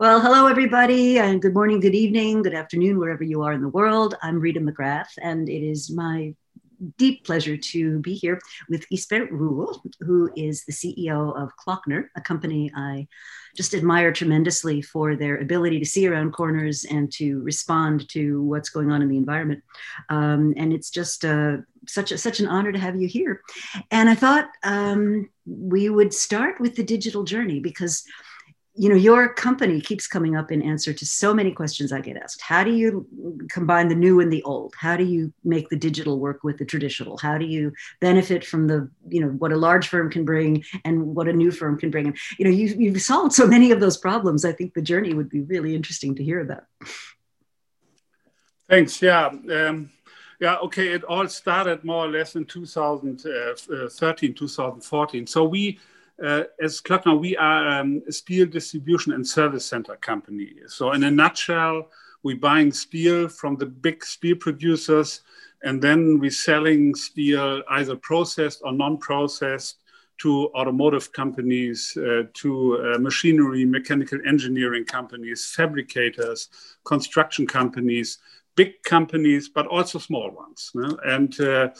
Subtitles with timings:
[0.00, 3.68] Well, hello, everybody, and good morning, good evening, good afternoon, wherever you are in the
[3.68, 4.14] world.
[4.22, 6.34] I'm Rita McGrath, and it is my
[6.96, 8.40] deep pleasure to be here
[8.70, 13.08] with Gisbert Ruhl, who is the CEO of Klöckner, a company I
[13.54, 18.70] just admire tremendously for their ability to see around corners and to respond to what's
[18.70, 19.62] going on in the environment.
[20.08, 23.42] Um, and it's just uh, such a, such an honor to have you here.
[23.90, 28.02] And I thought um, we would start with the digital journey because
[28.80, 32.16] you know your company keeps coming up in answer to so many questions i get
[32.16, 32.40] asked.
[32.40, 33.06] How do you
[33.50, 34.72] combine the new and the old?
[34.74, 37.18] How do you make the digital work with the traditional?
[37.18, 41.14] How do you benefit from the you know what a large firm can bring and
[41.14, 42.06] what a new firm can bring?
[42.06, 44.46] And you know you, you've solved so many of those problems.
[44.46, 46.64] I think the journey would be really interesting to hear about.
[48.66, 49.02] Thanks.
[49.02, 49.90] Yeah um,
[50.40, 55.78] yeah okay it all started more or less in 2013 2014 so we
[56.24, 60.52] uh, as Klöckner, we are um, a steel distribution and service center company.
[60.66, 61.88] So, in a nutshell,
[62.22, 65.22] we're buying steel from the big steel producers,
[65.62, 69.76] and then we're selling steel either processed or non-processed
[70.18, 76.50] to automotive companies, uh, to uh, machinery, mechanical engineering companies, fabricators,
[76.84, 78.18] construction companies,
[78.54, 80.72] big companies, but also small ones.
[81.04, 81.70] And uh,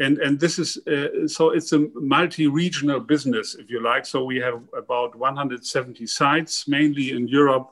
[0.00, 4.06] and and this is uh, so it's a multi-regional business if you like.
[4.06, 7.68] So we have about 170 sites mainly in europe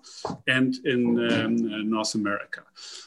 [0.47, 2.63] and in um, uh, north america.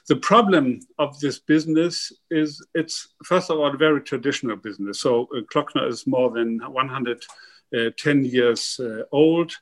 [0.07, 4.99] The problem of this business is it's first of all a very traditional business.
[4.99, 9.53] So uh, Klöckner is more than 110 uh, years uh, old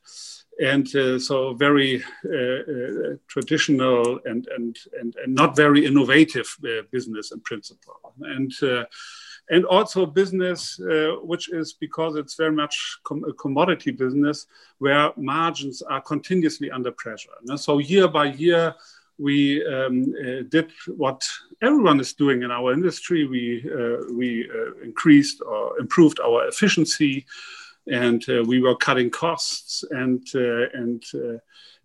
[0.59, 6.81] and uh, so very uh, uh, traditional and, and, and, and not very innovative uh,
[6.91, 8.13] business in principle.
[8.21, 8.51] And
[9.49, 14.47] and also business uh, which is because it's very much com a commodity business
[14.77, 17.31] where margins are continuously under pressure.
[17.55, 18.75] So year by year,
[19.17, 21.27] we um, uh, did what
[21.61, 23.27] everyone is doing in our industry.
[23.27, 27.25] We uh, we uh, increased or improved our efficiency,
[27.87, 31.03] and uh, we were cutting costs and uh, and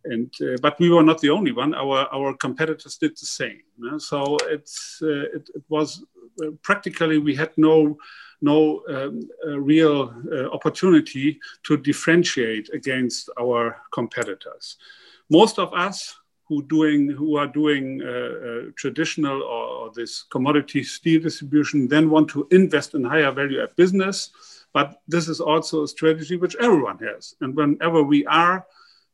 [0.05, 0.31] and
[0.61, 1.75] but we were not the only one.
[1.75, 3.63] Our our competitors did the same.
[3.99, 6.05] So it's it, it was
[6.63, 7.97] practically we had no
[8.41, 9.29] no um,
[9.59, 14.77] real uh, opportunity to differentiate against our competitors.
[15.31, 16.15] Most of us
[16.47, 22.11] who doing who are doing uh, uh, traditional or, or, this commodity steel distribution then
[22.11, 24.31] want to invest in higher value add business.
[24.75, 27.35] But this is also a strategy which everyone has.
[27.41, 28.67] And whenever we are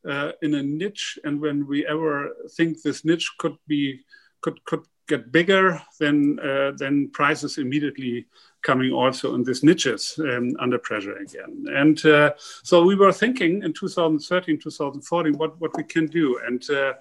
[0.09, 4.01] uh, in a niche, and when we ever think this niche could be
[4.41, 8.27] could could get bigger, then uh, then prices immediately
[8.63, 11.65] coming also in these niches um, under pressure again.
[11.83, 12.31] And uh,
[12.63, 16.39] so we were thinking in 2013, 2014, what, what we can do.
[16.47, 16.93] And uh,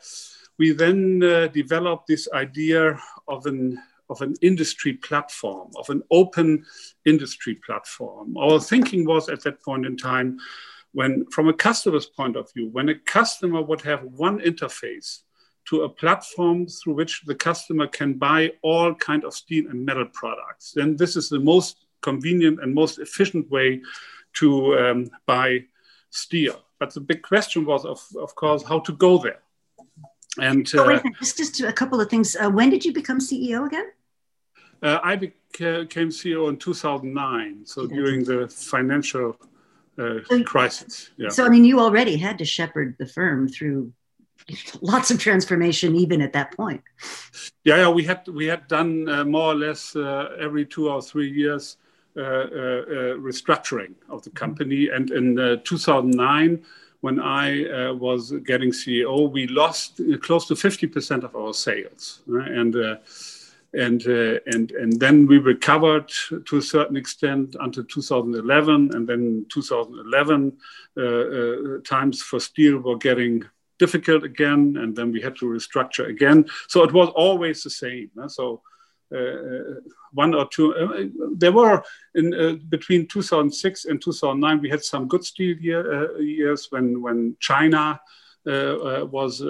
[0.57, 3.77] we then uh, developed this idea of an
[4.09, 6.65] of an industry platform, of an open
[7.05, 8.35] industry platform.
[8.37, 10.39] Our thinking was at that point in time,
[10.93, 15.19] when from a customer's point of view, when a customer would have one interface
[15.69, 20.05] to a platform through which the customer can buy all kind of steel and metal
[20.05, 20.71] products.
[20.75, 23.81] Then this is the most convenient and most efficient way
[24.33, 25.65] to um, buy
[26.09, 26.59] steel.
[26.79, 29.41] But the big question was, of, of course, how to go there.
[30.39, 32.35] And uh, oh, wait, just, just a couple of things.
[32.35, 33.91] Uh, when did you become CEO again?
[34.81, 39.35] Uh, I became CEO in 2009, so during the financial
[39.99, 41.09] uh, so, crisis.
[41.17, 41.29] Yeah.
[41.29, 43.91] So, I mean, you already had to shepherd the firm through
[44.81, 46.81] lots of transformation even at that point.
[47.63, 51.01] Yeah, yeah we had we had done uh, more or less uh, every two or
[51.01, 51.77] three years
[52.17, 52.45] uh, uh, uh
[53.17, 56.63] restructuring of the company, and in uh, 2009.
[57.01, 62.51] When I was getting CEO, we lost close to 50% of our sales, right?
[62.51, 62.75] and
[63.73, 66.11] and uh, and and then we recovered
[66.45, 70.57] to a certain extent until 2011 and then 2011
[70.97, 73.43] uh, uh, times for steel were getting
[73.79, 76.45] difficult again, and then we had to restructure again.
[76.67, 78.11] So it was always the same.
[78.27, 78.61] So
[79.15, 79.79] uh,
[80.13, 81.83] one or two, uh, there were
[82.15, 87.01] in uh, between 2006 and 2009, we had some good steel year, uh, years when
[87.01, 87.99] when China.
[88.47, 89.41] Uh, uh, was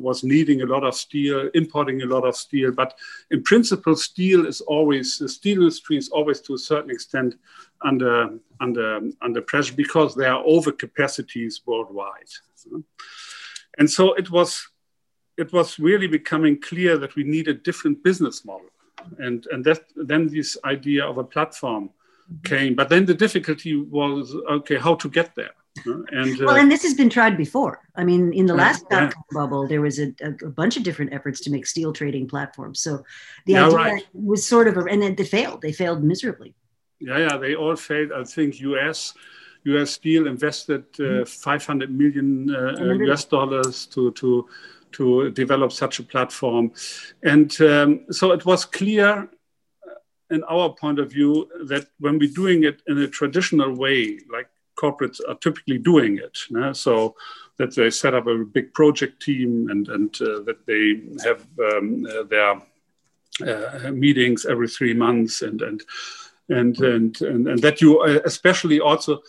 [0.00, 2.94] was needing a lot of steel, importing a lot of steel, but
[3.30, 7.34] in principle, steel is always the steel industry is always to a certain extent
[7.82, 8.30] under
[8.60, 12.32] under under pressure because there are overcapacities worldwide.
[13.78, 14.68] And so it was,
[15.36, 18.68] it was really becoming clear that we need a different business model.
[19.18, 21.90] And, and that, then this idea of a platform
[22.44, 22.74] came.
[22.74, 25.50] But then the difficulty was okay, how to get there?
[25.84, 27.80] And, well, uh, and this has been tried before.
[27.96, 29.10] I mean, in the last yeah.
[29.32, 32.80] bubble, there was a, a, bunch of different efforts to make steel trading platforms.
[32.80, 33.04] So
[33.46, 34.06] the yeah, idea right.
[34.12, 35.62] was sort of, a, and then they failed.
[35.62, 36.54] They failed miserably.
[37.00, 38.12] Yeah, yeah, they all failed.
[38.12, 39.14] I think U.S.
[39.64, 39.92] U.S.
[39.92, 41.24] Steel invested uh, mm-hmm.
[41.24, 42.74] 500 million uh,
[43.06, 44.48] US dollars to to
[44.92, 46.72] to develop such a platform,
[47.22, 49.28] and um, so it was clear
[50.30, 54.48] in our point of view that when we're doing it in a traditional way, like
[54.76, 56.36] corporates are typically doing it,
[56.76, 57.14] so
[57.56, 62.06] that they set up a big project team and, and uh, that they have um,
[62.06, 62.60] uh, their
[63.46, 65.82] uh, meetings every three months and, and,
[66.48, 69.20] and, and, and, and that you uh, especially also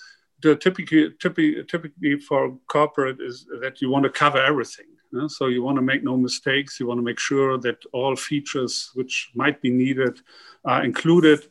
[0.46, 4.86] the typically, typically, typically for corporate is that you want to cover everything.
[5.28, 6.80] So you want to make no mistakes.
[6.80, 10.20] You want to make sure that all features which might be needed
[10.66, 11.48] are included.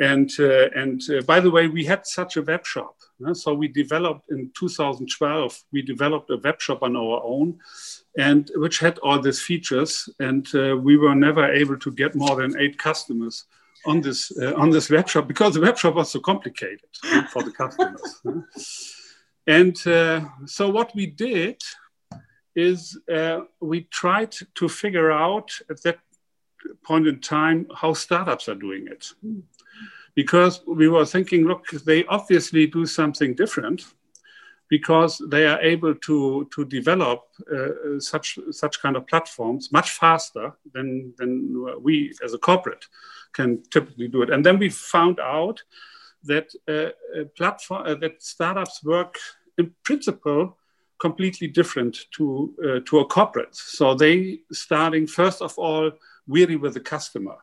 [0.00, 2.96] And, uh, and uh, by the way, we had such a web shop.
[3.34, 7.60] So we developed in 2012, we developed a web shop on our own
[8.18, 10.08] and which had all these features.
[10.18, 13.44] And uh, we were never able to get more than eight customers
[13.86, 16.80] on this, uh, on this web shop because the web shop was so complicated
[17.30, 18.22] for the customers.
[19.46, 21.60] and uh, so what we did
[22.54, 25.98] is uh, we tried to figure out at that
[26.84, 29.12] point in time how startups are doing it.
[30.14, 33.82] Because we were thinking, look, they obviously do something different
[34.76, 37.20] because they are able to, to develop
[37.54, 41.30] uh, such, such kind of platforms much faster than, than
[41.82, 42.86] we as a corporate
[43.34, 44.30] can typically do it.
[44.30, 45.62] And then we found out
[46.24, 49.18] that uh, platform, uh, that startups work
[49.58, 50.56] in principle
[50.98, 53.54] completely different to uh, to a corporate.
[53.54, 55.90] So they starting first of all
[56.26, 57.36] really with the customer.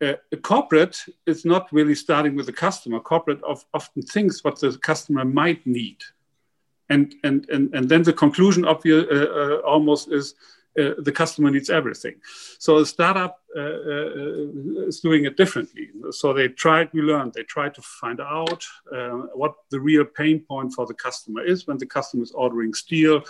[0.00, 0.96] Uh, a corporate
[1.26, 3.00] is not really starting with the customer.
[3.00, 5.98] Corporate of, often thinks what the customer might need,
[6.90, 10.34] and and and, and then the conclusion obvious uh, uh, almost is
[10.78, 12.14] uh, the customer needs everything.
[12.58, 15.88] So a startup uh, uh, is doing it differently.
[16.10, 18.64] So they tried, we learned, they tried to find out
[19.34, 23.24] what the real pain point for the customer is when the customer is ordering steel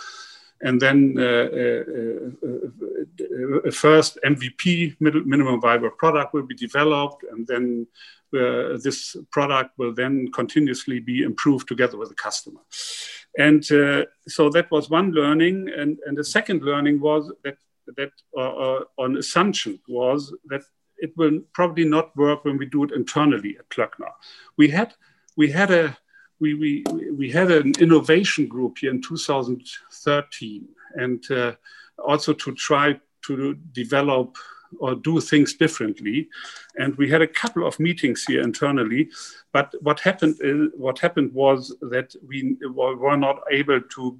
[0.61, 1.83] and then uh, uh,
[3.67, 7.87] uh, first MVP, minimum viable product, will be developed, and then
[8.31, 12.59] this product will then continuously be improved together with the customer.
[13.39, 15.69] And uh, so that was one learning.
[15.75, 17.57] And, and the second learning was that,
[17.95, 20.63] that uh, uh, assumption was that
[20.97, 24.11] it will probably not work when we do it internally at Klöckner.
[24.57, 24.93] We had,
[25.37, 25.97] we had a,
[26.41, 26.83] we, we,
[27.17, 31.53] we had an innovation group here in 2013 and uh,
[31.97, 34.35] also to try to develop
[34.77, 36.29] or do things differently.
[36.77, 39.09] And we had a couple of meetings here internally.
[39.51, 44.19] But what happened is, what happened was that we were not able to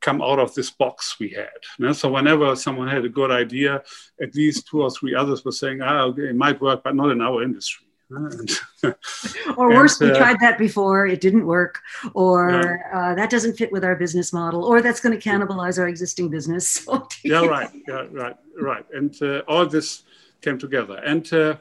[0.00, 1.94] come out of this box we had.
[1.96, 3.82] So whenever someone had a good idea,
[4.22, 7.10] at least two or three others were saying, "Ah, okay, it might work, but not
[7.10, 7.87] in our industry."
[9.56, 11.80] or worse, and, uh, we tried that before, it didn't work,
[12.14, 12.76] or yeah.
[12.92, 16.30] uh, that doesn't fit with our business model, or that's going to cannibalize our existing
[16.30, 16.86] business.
[17.24, 20.04] Yeah, right, yeah, right, right, and uh, all this
[20.40, 21.56] came together, and uh,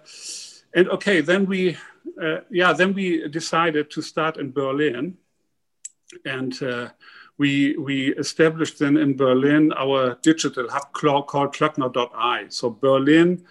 [0.74, 1.78] and okay, then we,
[2.22, 5.18] uh, yeah, then we decided to start in Berlin,
[6.24, 6.90] and uh,
[7.38, 12.46] we we established then in Berlin our digital hub called Klöckner.ai.
[12.50, 13.46] So Berlin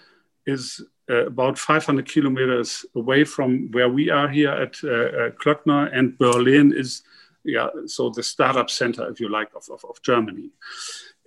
[0.46, 5.90] is uh, about 500 kilometers away from where we are here at uh, uh, Klöckner,
[5.96, 7.02] and Berlin is,
[7.44, 10.50] yeah, so the startup center, if you like, of, of, of Germany.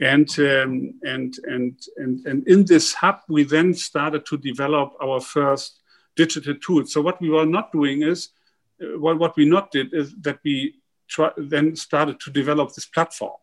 [0.01, 5.19] And, um, and, and, and, and in this hub, we then started to develop our
[5.19, 5.79] first
[6.15, 6.93] digital tools.
[6.93, 8.29] So what we were not doing is,
[8.81, 10.75] uh, well, what we not did is that we
[11.07, 13.37] try, then started to develop this platform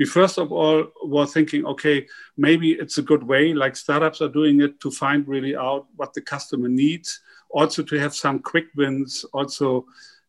[0.00, 2.06] we first of all were thinking, okay,
[2.38, 6.14] maybe it's a good way, like startups are doing it, to find really out what
[6.14, 9.84] the customer needs, also to have some quick wins, also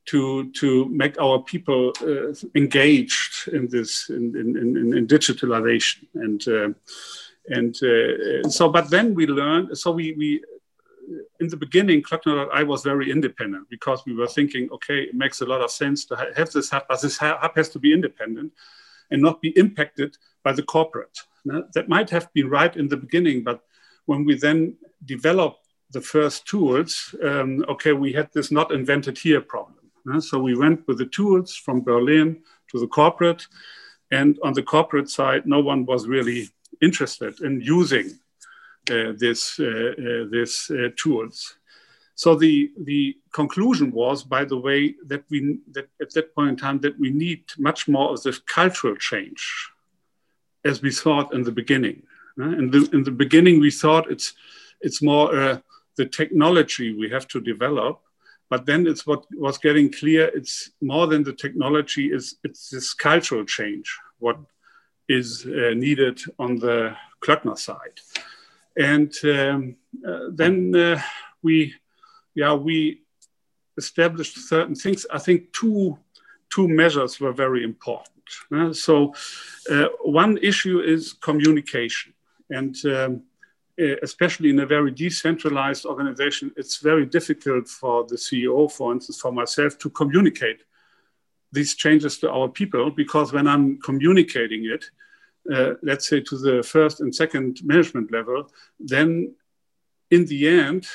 [0.07, 6.45] to to make our people uh, engaged in this in in, in, in digitalization and
[6.49, 6.69] uh,
[7.47, 8.67] and uh, so.
[8.67, 9.77] But then we learned.
[9.77, 10.43] So we we
[11.39, 15.45] in the beginning, Klöckner.ai was very independent because we were thinking, okay, it makes a
[15.45, 18.51] lot of sense to have this hub, but this hub has to be independent
[19.11, 21.17] and not be impacted by the corporate.
[21.45, 23.61] Now, that might have been right in the beginning, but
[24.05, 24.75] when we then
[25.05, 29.77] developed the first tools, um, okay, we had this not invented here problem.
[30.11, 33.47] Uh, so we went with the tools from Berlin to the corporate,
[34.11, 36.49] and on the corporate side, no one was really
[36.81, 38.07] interested in using
[38.89, 41.55] uh, this uh, uh this uh, tools.
[42.15, 46.57] So the the conclusion was, by the way, that we that at that point in
[46.57, 49.69] time that we need much more of this cultural change,
[50.65, 52.03] as we thought in the beginning.
[52.37, 54.33] In the in the beginning, we thought it's
[54.81, 55.59] it's more uh,
[55.97, 58.01] the technology we have to develop,
[58.49, 60.31] but then it's what was getting clear.
[60.33, 62.11] It's more than the technology.
[62.11, 64.37] Is it's this cultural change what
[65.07, 67.99] is uh, needed on the Klöckner side,
[68.77, 69.75] and um,
[70.07, 71.01] uh, then uh,
[71.43, 71.73] we
[72.35, 73.01] yeah, we
[73.77, 75.05] established certain things.
[75.11, 75.97] I think two,
[76.49, 78.75] two measures were very important.
[78.75, 79.13] So
[79.69, 82.13] uh, one issue is communication.
[82.49, 83.23] And um,
[84.03, 89.31] especially in a very decentralized organization, it's very difficult for the CEO, for instance, for
[89.31, 90.63] myself, to communicate
[91.51, 94.85] these changes to our people because when I'm communicating it,
[95.53, 99.33] uh, let's say to the first and second management level, then
[100.09, 100.87] in the end,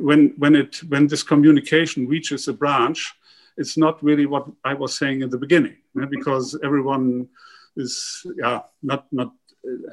[0.00, 3.14] when when it when this communication reaches a branch,
[3.56, 5.76] it's not really what I was saying in the beginning,
[6.10, 7.28] because everyone
[7.76, 9.32] is yeah not not
[9.66, 9.92] uh,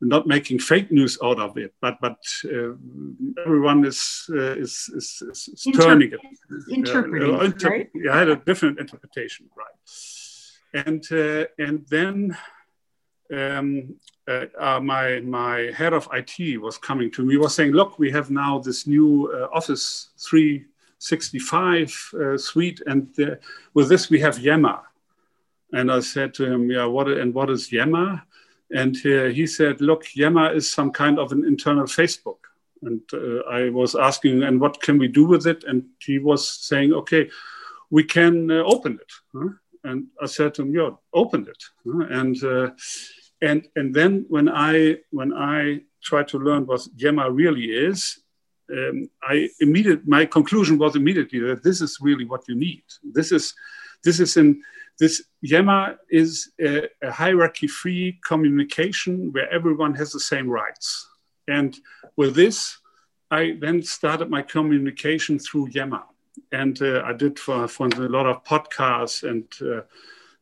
[0.00, 2.74] not making fake news out of it, but but uh,
[3.44, 6.20] everyone is, uh, is, is, is Inter turning it,
[6.68, 7.90] interpreting, uh, inter right?
[7.94, 10.86] Yeah, I had a different interpretation, right?
[10.86, 12.36] And uh, and then
[13.32, 13.94] um,
[14.28, 18.10] uh, uh, my my head of IT was coming to me, was saying, "Look, we
[18.12, 23.34] have now this new uh, Office 365 uh, suite, and uh,
[23.74, 24.80] with this we have Yammer."
[25.72, 28.22] And I said to him, "Yeah, what and what is Yammer?"
[28.70, 32.38] And uh, he said, "Look, Yammer is some kind of an internal Facebook."
[32.82, 33.00] And
[33.50, 37.28] I was asking, "And what can we do with it?" And he was saying, "Okay,
[37.90, 39.48] we can open it." Huh?
[39.84, 42.06] And I said to him, "Yeah, open it." Huh?
[42.08, 42.72] And
[43.42, 48.20] and and then when I when I tried to learn what Yammer really is,
[48.72, 52.84] um, I immediate my conclusion was immediately that this is really what you need.
[53.02, 53.54] This is
[54.04, 54.62] this is in
[54.98, 61.08] this Yammer is a, a hierarchy-free communication where everyone has the same rights.
[61.48, 61.76] And
[62.16, 62.78] with this,
[63.30, 66.02] I then started my communication through Yammer.
[66.52, 69.82] And uh, I did for, for a lot of podcasts and uh,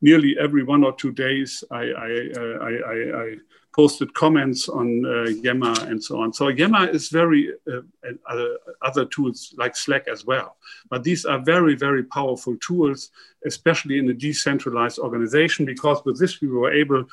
[0.01, 3.35] nearly every one or two days, I, I, uh, I, I
[3.73, 6.33] posted comments on uh, Yammer and so on.
[6.33, 7.81] So Yammer is very uh,
[8.29, 10.57] other, other tools like Slack as well.
[10.89, 13.11] But these are very, very powerful tools,
[13.45, 17.05] especially in a decentralized organization, because with this we were able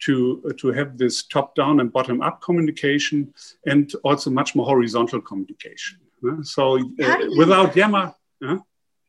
[0.00, 3.32] to, uh, to have this top-down and bottom-up communication
[3.66, 5.98] and also much more horizontal communication.
[6.26, 8.14] Uh, so uh, without Yammer...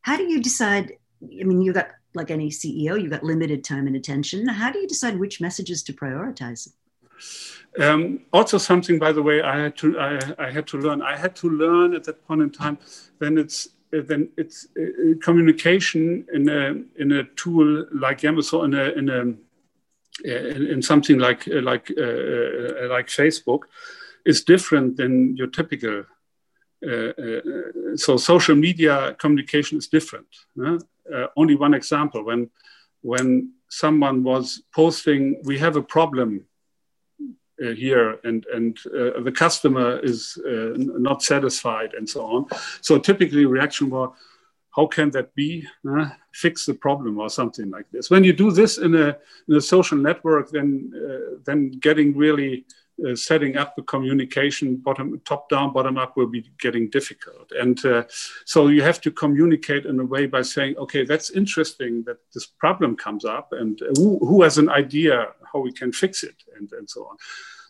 [0.01, 3.87] How do you decide, I mean, you got like any CEO, you've got limited time
[3.87, 4.47] and attention.
[4.47, 6.69] How do you decide which messages to prioritize?
[7.79, 11.01] Um, also, something by the way, I had to I, I, had to learn.
[11.01, 12.77] I had to learn at that point in time.
[13.19, 18.85] Then it's then it's uh, communication in a in a tool like Yammer, in a
[18.91, 19.21] in a
[20.23, 23.61] in, in something like like uh, uh, like Facebook,
[24.25, 26.05] is different than your typical.
[26.85, 27.41] Uh, uh,
[27.95, 30.27] so social media communication is different
[31.13, 32.49] uh, only one example when
[33.01, 36.45] when someone was posting, we have a problem
[37.63, 42.45] uh, here, and and uh, the customer is uh, not satisfied, and so on.
[42.81, 44.13] So typically, reaction was,
[44.75, 45.67] how can that be?
[46.33, 48.09] Fix the problem or something like this.
[48.09, 52.65] When you do this in a in a social network, then uh, then getting really
[53.03, 57.85] uh, setting up the communication bottom top down bottom up will be getting difficult and
[57.85, 58.03] uh,
[58.45, 62.45] so you have to communicate in a way by saying okay that's interesting that this
[62.45, 66.71] problem comes up and who, who has an idea how we can fix it and,
[66.73, 67.17] and so on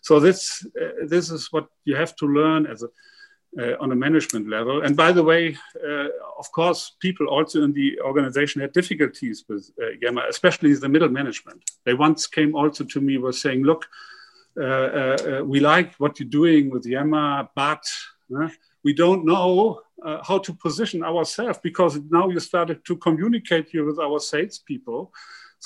[0.02, 2.88] so this uh, this is what you have to learn as a
[3.58, 4.82] uh, on a management level.
[4.82, 9.70] And by the way, uh, of course, people also in the organization had difficulties with
[9.82, 11.62] uh, Yammer, especially the middle management.
[11.84, 14.15] They once came also to me was saying, look, uh, uh, uh,
[14.56, 17.84] we like what you're doing with Yammer, but
[18.82, 23.84] we don't know uh, how to position ourselves because now you started to communicate here
[23.84, 25.12] with our salespeople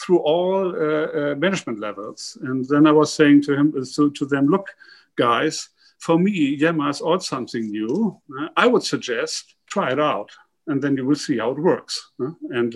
[0.00, 2.38] through all uh, uh, management levels.
[2.42, 4.68] And then I was saying to him, so to them, look,
[5.16, 5.68] guys,
[5.98, 8.20] for me, Yammer is all something new.
[8.56, 10.30] I would suggest try it out,
[10.66, 12.10] and then you will see how it works.
[12.18, 12.74] And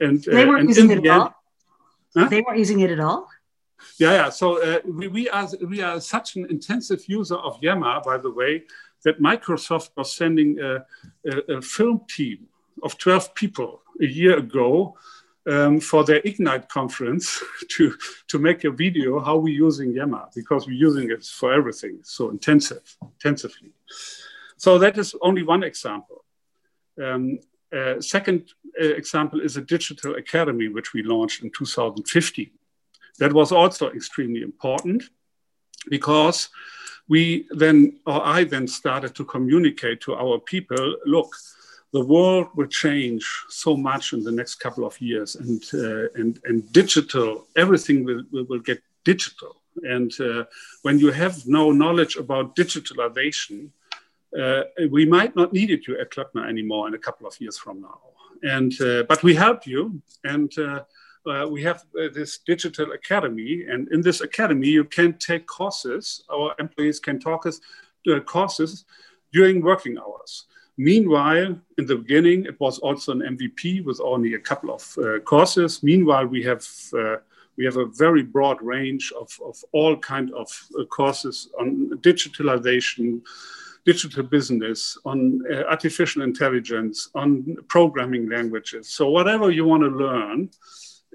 [0.00, 1.34] and they weren't using it at all.
[2.16, 2.28] Huh?
[2.28, 3.28] They weren't using it at all.
[3.98, 4.30] Yeah, yeah.
[4.30, 8.30] So uh, we, we, are we are such an intensive user of Yammer, by the
[8.30, 8.64] way,
[9.04, 10.84] that Microsoft was sending a,
[11.26, 12.46] a, a film team
[12.82, 14.96] of 12 people a year ago
[15.46, 17.94] um, for their Ignite conference to,
[18.28, 22.30] to make a video how we're using Yammer because we're using it for everything so
[22.30, 23.72] intensive, intensively.
[24.56, 26.24] So that is only one example.
[27.02, 27.38] Um,
[27.72, 32.50] uh, second uh, example is a digital academy, which we launched in 2015.
[33.20, 35.04] That was also extremely important
[35.88, 36.48] because
[37.08, 41.30] we then, or I then started to communicate to our people, look,
[41.92, 46.40] the world will change so much in the next couple of years and, uh, and,
[46.44, 49.56] and digital, everything will, will, get digital.
[49.82, 50.44] And uh,
[50.82, 53.70] when you have no knowledge about digitalization,
[54.38, 57.80] uh, we might not need you at Klöckner anymore in a couple of years from
[57.80, 58.00] now.
[58.42, 60.50] And uh, but we help you, and
[61.26, 61.84] uh, uh, we have
[62.14, 63.64] this digital academy.
[63.68, 66.24] And in this academy, you can take courses.
[66.32, 67.60] Our employees can talk us
[68.26, 68.84] courses
[69.32, 70.46] during working hours.
[70.76, 75.18] Meanwhile, in the beginning, it was also an MVP with only a couple of uh,
[75.20, 75.82] courses.
[75.82, 76.66] Meanwhile, we have
[76.98, 77.16] uh,
[77.58, 80.48] we have a very broad range of, of all kind of
[80.78, 83.20] uh, courses on digitalization,
[83.84, 88.88] digital business, on uh, artificial intelligence, on programming languages.
[88.88, 90.48] So whatever you want to learn,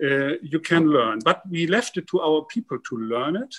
[0.04, 1.20] uh, you can learn.
[1.24, 3.56] But we left it to our people to learn it,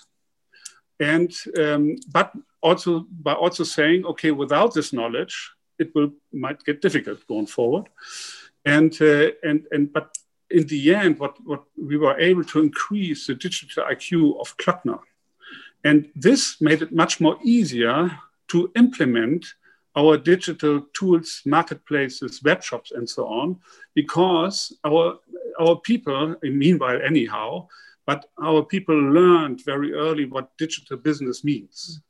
[1.01, 6.83] and um, but also by also saying, okay, without this knowledge, it will might get
[6.83, 7.89] difficult going forward.
[8.65, 10.17] And uh, and and but
[10.51, 15.01] in the end, what what we were able to increase the digital IQ of Klöckner.
[15.85, 19.47] And this made it much more easier to implement
[19.97, 23.57] our digital tools, marketplaces, web shops, and so on,
[23.95, 25.19] because our,
[25.61, 27.69] our people, meanwhile, anyhow,
[28.07, 32.01] but our people learned very early what digital business means.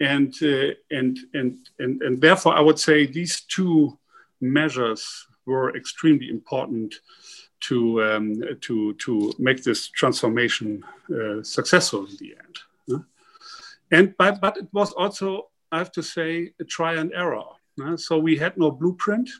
[0.00, 3.98] And, uh, and, and, and, and therefore, I would say these two
[4.40, 6.94] measures were extremely important
[7.60, 12.58] to, um, to, to make this transformation uh, successful in the end.
[13.90, 17.44] And but, but it was also I have to say, a try and error.
[17.96, 19.30] So we had no blueprint,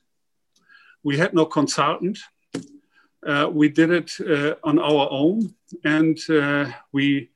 [1.02, 2.18] we had no consultant.
[3.28, 7.28] Uh, we did it uh, on our own, and uh, we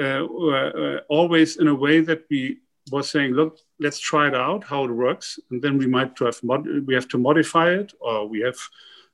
[0.00, 2.58] uh, uh, always in a way that we
[2.90, 6.40] were saying, "Look, let's try it out, how it works, and then we might have
[6.42, 8.58] we have to modify it, or we have."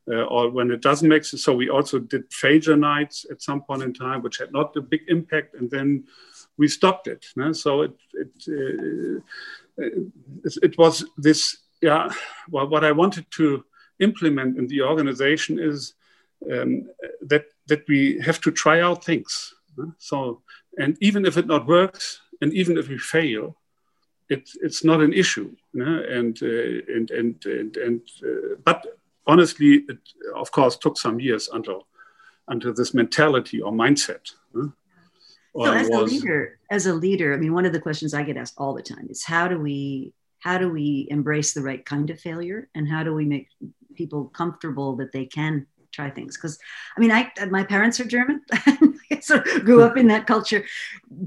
[0.04, 3.84] or when it doesn't make sense, so we also did failure nights at some point
[3.84, 6.04] in time, which had not a big impact, and then
[6.58, 7.24] we stopped it.
[7.52, 9.20] So it it, uh,
[9.78, 12.10] it, it was this yeah.
[12.50, 13.64] Well, what I wanted to
[14.00, 15.94] implement in the organization is
[16.50, 16.88] um,
[17.22, 19.54] that that we have to try out things.
[19.98, 20.42] So
[20.78, 23.56] and even if it not works, and even if we fail,
[24.28, 25.54] it, it's not an issue.
[25.74, 26.02] No?
[26.02, 28.86] And, uh, and and and and uh, but
[29.26, 29.98] honestly, it
[30.34, 31.86] of course took some years until
[32.48, 34.32] until this mentality or mindset
[35.54, 36.12] so as was...
[36.12, 38.74] a leader, as a leader, I mean, one of the questions I get asked all
[38.74, 42.68] the time is how do we how do we embrace the right kind of failure
[42.74, 43.48] and how do we make
[43.94, 46.58] people comfortable that they can try things because
[46.96, 48.40] i mean i my parents are german
[49.20, 50.64] so grew up in that culture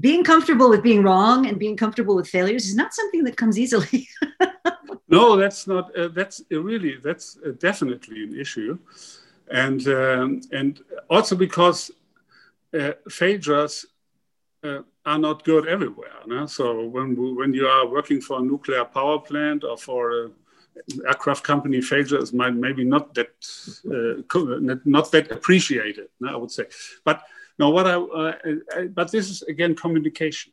[0.00, 3.58] being comfortable with being wrong and being comfortable with failures is not something that comes
[3.58, 4.08] easily
[5.08, 8.78] no that's not uh, that's uh, really that's uh, definitely an issue
[9.50, 11.90] and um, and also because
[12.78, 13.86] uh, failures
[14.64, 16.18] uh, are not good everywhere.
[16.26, 16.46] No?
[16.46, 20.30] So when when you are working for a nuclear power plant or for a
[21.06, 23.30] aircraft company, failure is maybe not that
[23.90, 26.08] uh, not that appreciated.
[26.26, 26.66] I would say,
[27.04, 27.22] but
[27.58, 28.32] no, what I, uh,
[28.76, 30.52] I but this is again communication.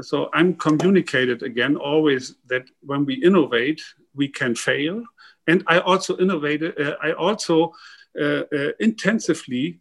[0.00, 3.80] So I'm communicated again always that when we innovate,
[4.14, 5.04] we can fail,
[5.46, 6.80] and I also innovated.
[6.80, 7.72] Uh, I also
[8.20, 9.78] uh, uh, intensively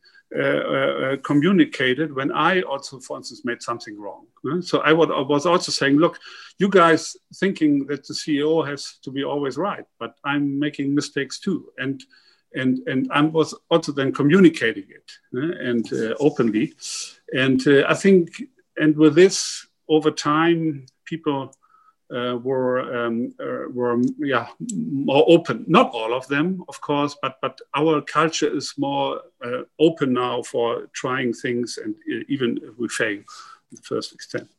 [1.24, 4.28] communicated when I also, for instance, made something wrong.
[4.62, 6.20] So I was also saying, look,
[6.60, 11.40] you guys thinking that the CEO has to be always right, but I'm making mistakes
[11.40, 12.04] too, and
[12.54, 16.74] and and I was also then communicating it and uh, openly,
[17.34, 18.42] and uh, I think,
[18.78, 21.54] and with this over time, people
[22.14, 25.66] uh, were um, uh, were yeah more open.
[25.68, 30.42] Not all of them, of course, but but our culture is more uh, open now
[30.42, 31.96] for trying things, and
[32.28, 34.50] even if we fail, to the first extent.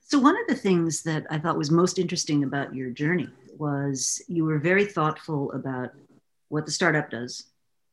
[0.00, 4.22] So one of the things that I thought was most interesting about your journey was
[4.28, 5.90] you were very thoughtful about
[6.48, 7.44] what the startup does,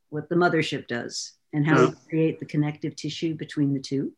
[0.10, 1.92] what the mothership does, and how yeah.
[2.10, 4.12] create the connective tissue between the two.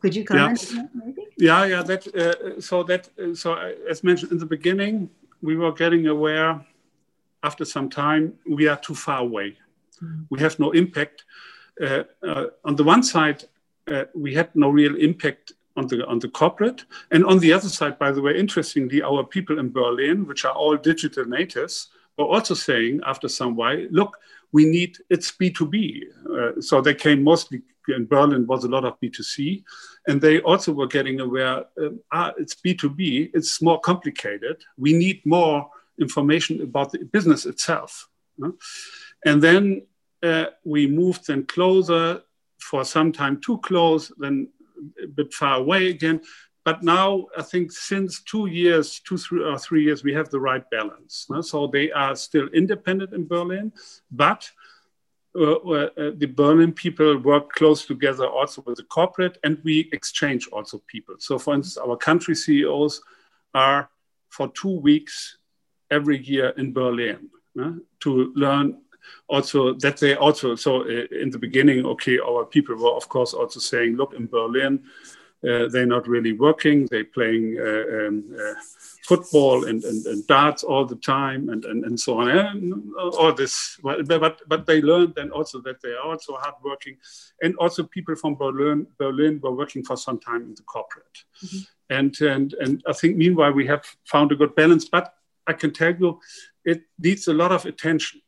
[0.00, 0.82] Could you comment yeah.
[1.38, 1.82] Yeah, yeah.
[1.82, 5.08] That uh, so that uh, so uh, as mentioned in the beginning,
[5.40, 6.60] we were getting aware
[7.44, 9.56] after some time we are too far away.
[10.02, 10.22] Mm-hmm.
[10.30, 11.24] We have no impact.
[11.80, 13.44] Uh, uh on the one side,
[13.86, 17.68] uh, we had no real impact on the on the corporate, and on the other
[17.68, 22.26] side, by the way, interestingly, our people in Berlin, which are all digital natives, were
[22.26, 24.18] also saying after some while, look,
[24.52, 26.02] we need it's B2B.
[26.30, 29.62] Uh, so they came mostly in Berlin was a lot of B2C,
[30.06, 34.62] and they also were getting aware um, ah, it's B2B, it's more complicated.
[34.76, 38.08] We need more information about the business itself.
[39.24, 39.86] And then
[40.22, 42.22] uh, we moved then closer
[42.60, 44.48] for some time too close, then
[45.02, 46.20] a bit far away again.
[46.64, 50.40] But now I think since two years, two three or three years, we have the
[50.40, 51.26] right balance.
[51.30, 51.40] No?
[51.40, 53.72] So they are still independent in Berlin,
[54.10, 54.50] but
[55.38, 60.48] uh, uh, the Berlin people work close together also with the corporate, and we exchange
[60.48, 61.14] also people.
[61.18, 63.00] So, for instance, our country CEOs
[63.54, 63.88] are
[64.28, 65.38] for two weeks
[65.90, 68.78] every year in Berlin uh, to learn
[69.28, 73.32] also that they also so uh, in the beginning okay our people were of course
[73.32, 76.86] also saying look in berlin uh, they're not really working.
[76.90, 78.54] They're playing uh, um, uh,
[79.04, 82.28] football and, and, and, darts all the time and, and, and so on.
[82.28, 86.96] And all this but, but but they learned then also that they are also hardworking.
[87.42, 91.18] And also people from berlin berlin were working for some time in the corporate.
[91.44, 91.58] Mm-hmm.
[91.90, 95.14] and and and i think meanwhile we have found a good balance but
[95.46, 96.20] i can tell you
[96.64, 98.20] it needs a lot of attention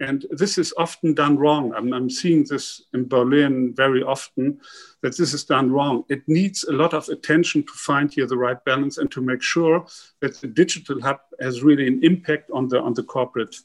[0.00, 1.72] and this is often done wrong.
[1.74, 4.60] I'm, I'm, seeing this in Berlin very often
[5.02, 6.04] that this is done wrong.
[6.08, 9.42] It needs a lot of attention to find here the right balance and to make
[9.42, 9.86] sure
[10.20, 13.56] that the digital hub has really an impact on the on the corporate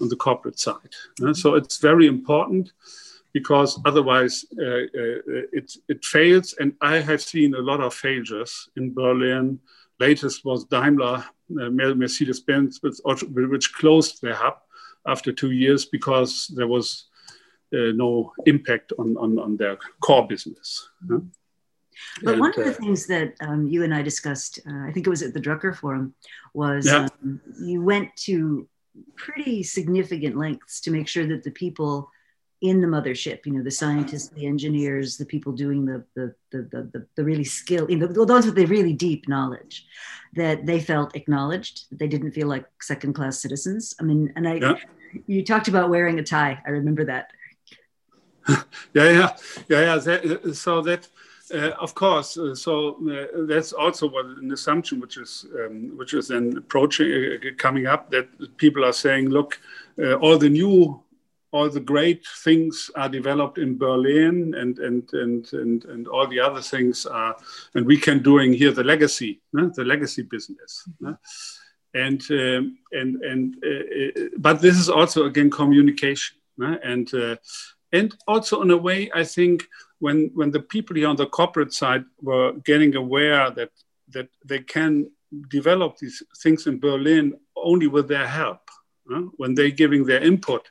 [0.00, 0.94] on the corporate side.
[1.22, 2.72] Uh, so it's very important
[3.32, 6.54] because otherwise uh, uh, it, it fails.
[6.58, 9.58] And I have seen a lot of failures in Berlin.
[10.00, 11.24] Latest was Daimler,
[11.60, 14.58] uh, Mercedes-Benz, which, which closed their hub
[15.06, 17.06] after two years because there was
[17.72, 20.88] uh, no impact on, on, on, their core business.
[22.22, 24.92] But and, one of the uh, things that um, you and I discussed, uh, I
[24.92, 26.14] think it was at the Drucker Forum,
[26.54, 27.08] was yeah.
[27.22, 28.68] um, you went to
[29.16, 32.10] pretty significant lengths to make sure that the people
[32.62, 36.88] in the mothership, you know, the scientists, the engineers, the people doing the the the
[36.92, 39.84] the, the really skill, you know, those with the really deep knowledge,
[40.34, 43.94] that they felt acknowledged, that they didn't feel like second class citizens.
[44.00, 44.74] I mean, and I, yeah.
[45.26, 46.62] you talked about wearing a tie.
[46.64, 47.32] I remember that.
[48.48, 49.28] yeah, yeah,
[49.68, 49.96] yeah, yeah.
[49.98, 51.08] That, so that.
[51.52, 56.14] Uh, of course, uh, so uh, that's also what an assumption which is um, which
[56.14, 59.60] is then approaching uh, coming up that people are saying, look,
[59.98, 61.02] uh, all the new
[61.52, 66.40] all the great things are developed in Berlin and, and, and, and, and all the
[66.40, 67.36] other things are,
[67.74, 70.88] and we can doing here the legacy, the legacy business.
[71.94, 76.38] And, um, and, and, uh, uh, but this is also again communication.
[76.58, 77.36] And, uh,
[77.92, 79.66] and also in a way, I think
[79.98, 83.70] when, when the people here on the corporate side were getting aware that,
[84.08, 85.10] that they can
[85.50, 88.60] develop these things in Berlin only with their help,
[89.36, 90.70] when they're giving their input,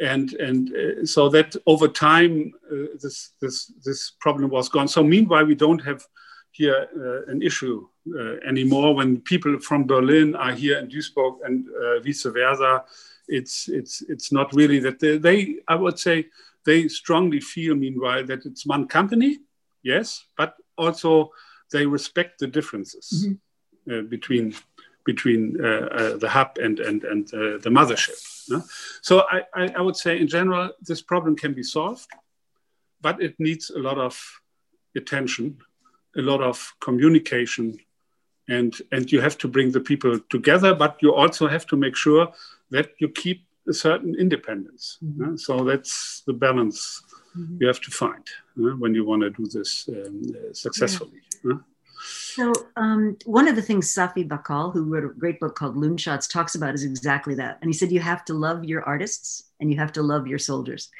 [0.00, 4.88] and and uh, so that over time uh, this this this problem was gone.
[4.88, 6.04] So meanwhile, we don't have
[6.50, 11.66] here uh, an issue uh, anymore when people from Berlin are here in Duisburg and
[11.68, 12.84] uh, vice versa.
[13.28, 16.26] It's it's it's not really that they, they, I would say
[16.66, 19.38] they strongly feel meanwhile that it's one company,
[19.82, 21.30] yes, but also
[21.72, 23.38] they respect the differences mm
[23.86, 24.08] -hmm.
[24.08, 24.54] between
[25.04, 28.18] between uh, uh, the hub and, and, and uh, the mothership.
[29.02, 32.06] So I, I, I, would say in general, this problem can be solved,
[33.00, 34.20] but it needs a lot of
[34.96, 35.58] attention,
[36.16, 37.78] a lot of communication,
[38.48, 41.96] and, and you have to bring the people together, but you also have to make
[41.96, 42.32] sure
[42.70, 44.98] that you keep a certain independence.
[45.02, 45.36] Mm-hmm.
[45.36, 47.02] So that's the balance
[47.36, 47.56] mm-hmm.
[47.60, 48.24] you have to find
[48.56, 51.22] when you want to do this um, successfully.
[51.44, 51.58] Yeah.
[52.06, 56.28] So, um, one of the things Safi Bahcall, who wrote a great book called Loonshots,
[56.28, 57.58] talks about is exactly that.
[57.62, 60.38] And he said, you have to love your artists and you have to love your
[60.38, 60.90] soldiers.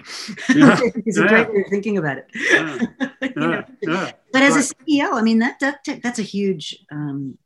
[0.49, 0.79] Yeah.
[0.83, 1.25] it's yeah.
[1.25, 2.27] a great way of thinking about it.
[2.35, 3.64] Yeah.
[3.83, 4.12] yeah.
[4.33, 7.37] But as a CEO, I mean, that, that that's a huge um,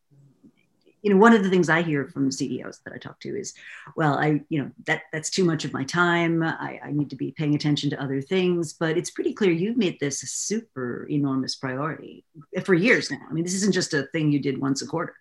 [1.03, 3.55] you know, one of the things I hear from CEOs that I talk to is,
[3.97, 6.43] well, I, you know, that that's too much of my time.
[6.43, 8.73] I, I need to be paying attention to other things.
[8.73, 12.25] But it's pretty clear you've made this a super enormous priority
[12.65, 13.21] for years now.
[13.29, 15.15] I mean, this isn't just a thing you did once a quarter.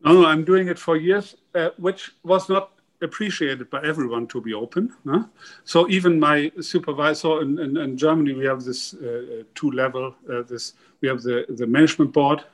[0.00, 2.70] No, I'm doing it for years, uh, which was not
[3.02, 4.94] appreciated by everyone to be open.
[5.06, 5.24] Huh?
[5.64, 10.14] So even my supervisor in, in, in Germany, we have this uh, two level.
[10.30, 12.44] Uh, this we have the the management board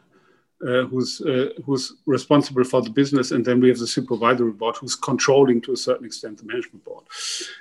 [0.66, 4.76] uh, who's uh, who's responsible for the business, and then we have the supervisory board
[4.76, 7.04] who's controlling to a certain extent the management board,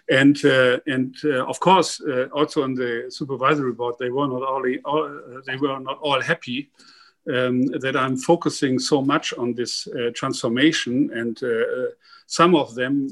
[0.10, 4.44] and uh, and uh, of course uh, also on the supervisory board they were not
[4.44, 6.70] all, all they were not all happy
[7.28, 11.42] um, that I'm focusing so much on this transformation, and
[12.28, 13.10] some of them,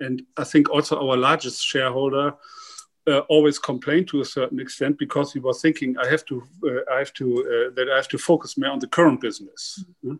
[0.00, 2.34] and I think also our largest shareholder
[3.06, 6.94] uh, always complained to a certain extent because he was thinking I have to uh,
[6.94, 10.16] I have to uh, that I have to focus more on the current business, mm-hmm.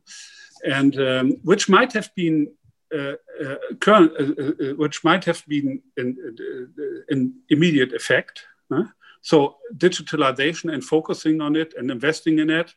[0.65, 2.49] and um, which might have been
[2.95, 8.43] uh, uh, current, uh, which might have been an immediate effect.
[9.23, 12.73] So digitalization and focusing on it and investing in it,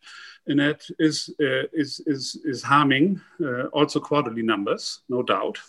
[0.47, 3.21] in it is is is is harming
[3.71, 5.59] also quarterly numbers, no doubt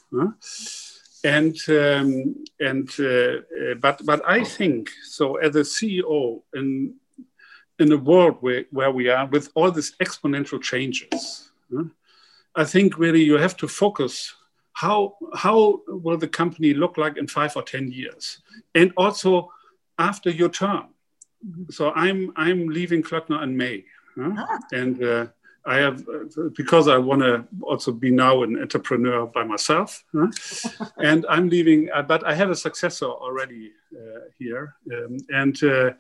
[1.24, 6.94] and um, and uh, uh, but but I think so as a CEO in
[7.78, 11.50] in a world where, where we are with all these exponential changes,
[12.54, 14.34] I think really you have to focus
[14.72, 18.40] how how will the company look like in five or ten years,
[18.74, 19.50] and also
[19.98, 20.88] after your term.
[21.46, 21.70] Mm-hmm.
[21.70, 23.84] So I'm I'm leaving Klöckner in May,
[24.18, 24.58] ah.
[24.72, 25.02] and.
[25.02, 25.26] Uh,
[25.64, 26.04] I have
[26.56, 30.28] because I want to also be now an entrepreneur by myself, huh?
[30.98, 31.90] and I'm leaving.
[31.94, 35.90] Uh, but I have a successor already uh, here, um, and uh,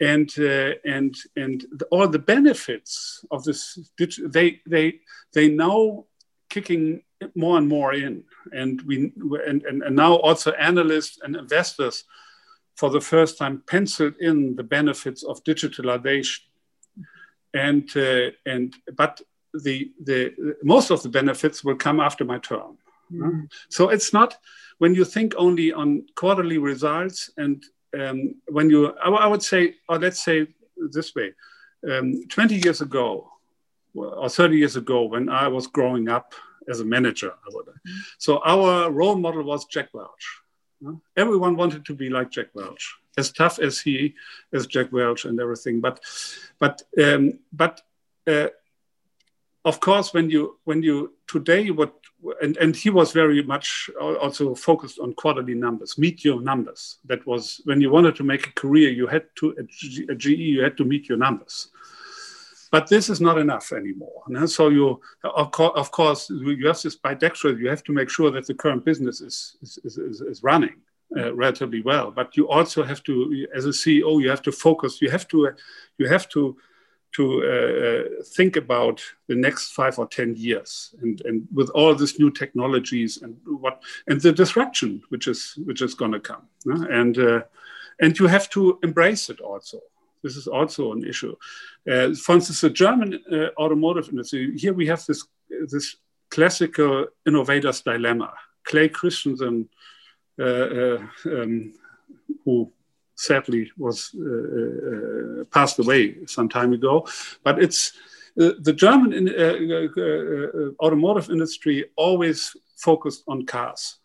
[0.00, 3.78] and uh, and and the, all the benefits of this
[4.20, 5.00] they they
[5.32, 6.04] they now
[6.50, 7.02] kicking
[7.34, 9.12] more and more in, and we
[9.46, 12.04] and, and, and now also analysts and investors
[12.76, 16.40] for the first time penciled in the benefits of digitalization
[17.54, 19.20] and uh, and but
[19.54, 22.78] the the most of the benefits will come after my term.
[23.12, 23.50] Mm.
[23.68, 24.36] So it's not
[24.78, 27.64] when you think only on quarterly results and
[27.98, 30.46] um, when you I, I, would say or let's say
[30.90, 31.32] this way,
[31.90, 33.30] um, 20 years ago
[33.94, 36.34] or 30 years ago when I was growing up
[36.68, 37.66] as a manager, I would.
[37.66, 37.98] Mm.
[38.18, 40.42] So our role model was Jack Welch.
[41.16, 44.14] Everyone wanted to be like Jack Welch as tough as he,
[44.52, 45.80] as Jack Welch and everything.
[45.80, 46.00] But,
[46.58, 47.82] but, um, but
[48.26, 48.48] uh,
[49.64, 51.92] of course, when you when you today what
[52.40, 56.98] and and he was very much also focused on quarterly numbers, meet your numbers.
[57.04, 59.68] That was when you wanted to make a career, you had to at
[60.18, 61.68] GE, you had to meet your numbers.
[62.70, 64.22] But this is not enough anymore.
[64.28, 64.44] No?
[64.46, 67.58] So you, of, of course, you have this bidextrous.
[67.58, 70.76] You have to make sure that the current business is is, is, is running
[71.16, 72.10] uh, relatively well.
[72.10, 75.00] But you also have to, as a CEO, you have to focus.
[75.00, 75.50] You have to,
[75.98, 76.56] you have to,
[77.12, 82.18] to uh, think about the next five or ten years, and and with all these
[82.18, 87.18] new technologies and what and the disruption which is which is going to come, and
[87.18, 87.40] uh,
[88.00, 89.80] and you have to embrace it also.
[90.22, 91.34] This is also an issue.
[91.90, 94.56] Uh, for instance, the German uh, automotive industry.
[94.58, 95.24] Here we have this
[95.70, 95.96] this
[96.30, 98.34] classical innovator's dilemma.
[98.64, 99.70] Clay Christensen uh, uh,
[100.38, 101.72] Uh, uh, um,
[102.44, 102.70] who
[103.16, 107.04] sadly was uh, uh, passed away some time ago.
[107.42, 107.92] But it's
[108.36, 109.28] the German in,
[110.80, 113.98] automotive industry always focused on cars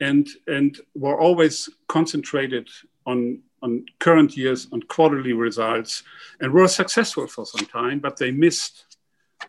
[0.00, 2.68] and and were always concentrated
[3.06, 6.02] on on current years on quarterly results
[6.40, 8.98] and were successful for some time but they missed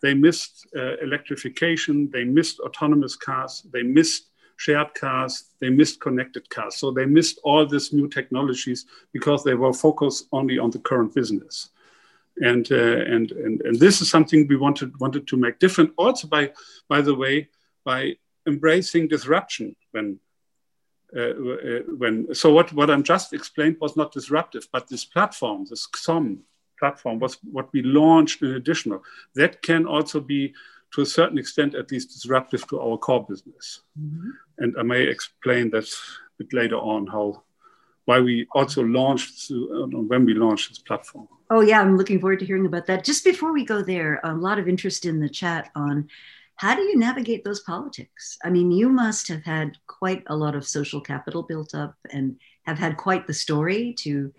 [0.01, 6.49] they missed uh, electrification they missed autonomous cars they missed shared cars, they missed connected
[6.49, 6.75] cars.
[6.75, 11.13] So they missed all these new technologies because they were focused only on the current
[11.15, 11.69] business.
[12.39, 16.27] And, uh, and, and, and this is something we wanted, wanted to make different also
[16.27, 16.51] by,
[16.89, 17.49] by the way,
[17.83, 20.19] by embracing disruption when
[21.15, 25.65] uh, uh, when so what what I'm just explained was not disruptive, but this platform,
[25.69, 26.39] this XOM
[26.77, 29.01] platform, was what we launched in additional.
[29.35, 30.53] That can also be
[30.97, 33.81] to a certain extent at least disruptive to our core business.
[34.01, 34.29] Mm-hmm.
[34.57, 37.43] And I may explain that a bit later on how
[38.05, 41.27] why we also launched uh, when we launched this platform.
[41.51, 43.03] Oh yeah, I'm looking forward to hearing about that.
[43.03, 46.07] Just before we go there, a lot of interest in the chat on
[46.55, 48.39] how do you navigate those politics?
[48.43, 52.37] I mean, you must have had quite a lot of social capital built up and
[52.65, 54.33] have had quite the story to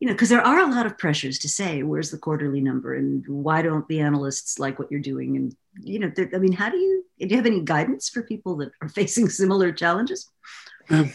[0.00, 2.94] you know, because there are a lot of pressures to say, where's the quarterly number
[2.94, 5.36] and why don't the analysts like what you're doing?
[5.36, 8.56] And, you know, I mean, how do you, do you have any guidance for people
[8.56, 10.30] that are facing similar challenges?
[10.88, 11.12] Um,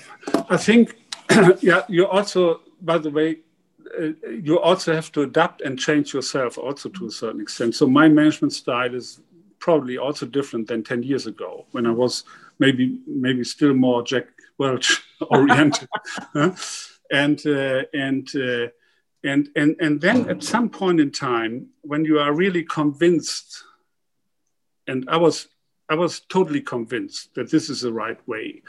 [0.49, 0.95] I think,
[1.61, 3.39] yeah, you also, by the way,
[3.99, 7.73] uh, you also have to adapt and change yourself also to a certain extent.
[7.73, 9.19] So my management style is
[9.57, 12.23] probably also different than 10 years ago when I was
[12.59, 14.27] maybe, maybe still more Jack
[14.59, 15.89] Welch oriented
[17.11, 18.67] and uh, and uh,
[19.33, 23.65] And, and, and then at some point in time, when you are really convinced,
[24.85, 25.49] and I was,
[25.89, 28.61] I was totally convinced that this is the right way,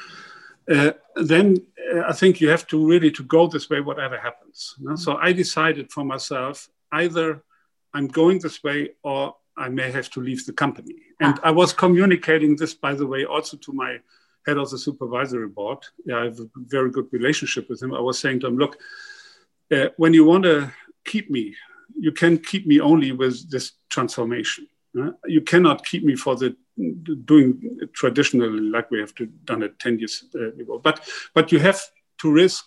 [0.74, 0.92] uh,
[1.28, 1.46] then
[1.92, 4.74] uh, I think you have to really to go this way, whatever happens.
[4.78, 4.96] You know?
[4.96, 7.44] So I decided for myself, either
[7.92, 10.96] I'm going this way or I may have to leave the company.
[11.20, 11.48] And ah.
[11.48, 14.00] I was communicating this, by the way, also to my
[14.46, 15.78] head of the supervisory board.
[16.04, 17.92] Yeah, I have a very good relationship with him.
[17.92, 18.76] I was saying to him, look,
[19.72, 20.72] uh, when you want to
[21.04, 21.54] keep me,
[21.98, 24.68] you can keep me only with this transformation.
[24.98, 26.56] Uh, you cannot keep me for the
[27.24, 30.78] doing traditionally like we have to done it 10 years uh, ago.
[30.78, 31.80] But, but you have
[32.18, 32.66] to risk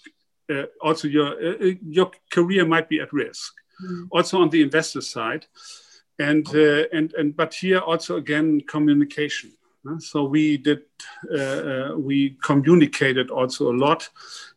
[0.49, 3.53] uh, also your, uh, uh, your career might be at risk.
[3.83, 4.07] Mm.
[4.11, 5.45] Also on the investor side.
[6.17, 6.45] And,
[6.91, 9.53] and, and, but here also again, communication.
[9.99, 10.81] So we did,
[11.95, 14.09] we communicated also a lot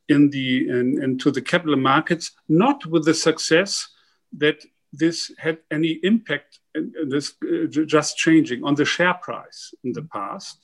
[0.08, 3.88] in the in, into the capital markets, not with the success
[4.38, 9.92] that this had any impact in this uh, just changing on the share price in
[9.92, 10.58] the past.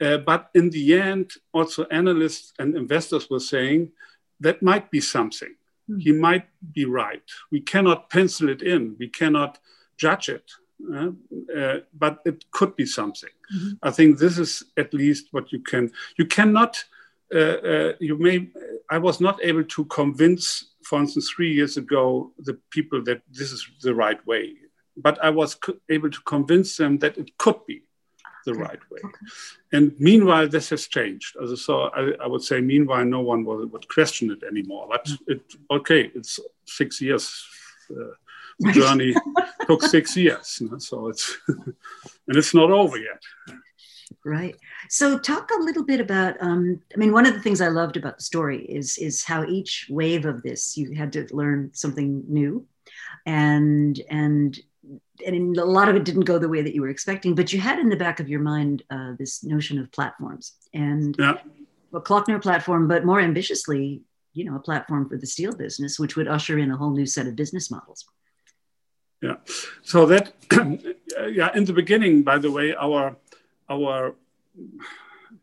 [0.00, 3.90] Uh, but in the end, also analysts and investors were saying
[4.40, 5.54] that might be something.
[5.90, 6.00] Mm.
[6.02, 7.22] He might be right.
[7.50, 8.96] We cannot pencil it in.
[8.98, 9.58] We cannot
[9.96, 10.50] judge it.
[10.94, 11.10] Uh,
[11.56, 13.30] uh, but it could be something.
[13.54, 13.70] Mm-hmm.
[13.82, 15.90] I think this is at least what you can.
[16.18, 16.84] You cannot
[17.34, 18.48] uh, uh, you may,
[18.88, 23.50] I was not able to convince, for instance, three years ago, the people that this
[23.50, 24.54] is the right way.
[24.96, 25.58] But I was
[25.90, 27.82] able to convince them that it could be
[28.44, 28.60] the okay.
[28.60, 29.00] right way.
[29.04, 29.26] Okay.
[29.72, 31.36] And meanwhile, this has changed.
[31.56, 34.86] So I, I, would say, meanwhile, no one would, would question it anymore.
[34.88, 35.18] But mm.
[35.26, 37.44] it, okay, it's six years.
[37.90, 38.14] Uh,
[38.60, 39.14] the journey
[39.66, 40.58] took six years.
[40.60, 43.22] You know, so it's, and it's not over yet.
[44.24, 44.56] Right.
[44.88, 46.36] So, talk a little bit about.
[46.40, 49.44] Um, I mean, one of the things I loved about the story is is how
[49.44, 52.66] each wave of this you had to learn something new,
[53.24, 54.58] and and
[55.24, 57.34] and a lot of it didn't go the way that you were expecting.
[57.34, 61.16] But you had in the back of your mind uh, this notion of platforms and
[61.18, 61.38] yeah.
[61.92, 64.02] a Klöckner platform, but more ambitiously,
[64.34, 67.06] you know, a platform for the steel business, which would usher in a whole new
[67.06, 68.04] set of business models.
[69.22, 69.36] Yeah.
[69.82, 70.32] So that,
[71.32, 73.16] yeah, in the beginning, by the way, our
[73.68, 74.14] our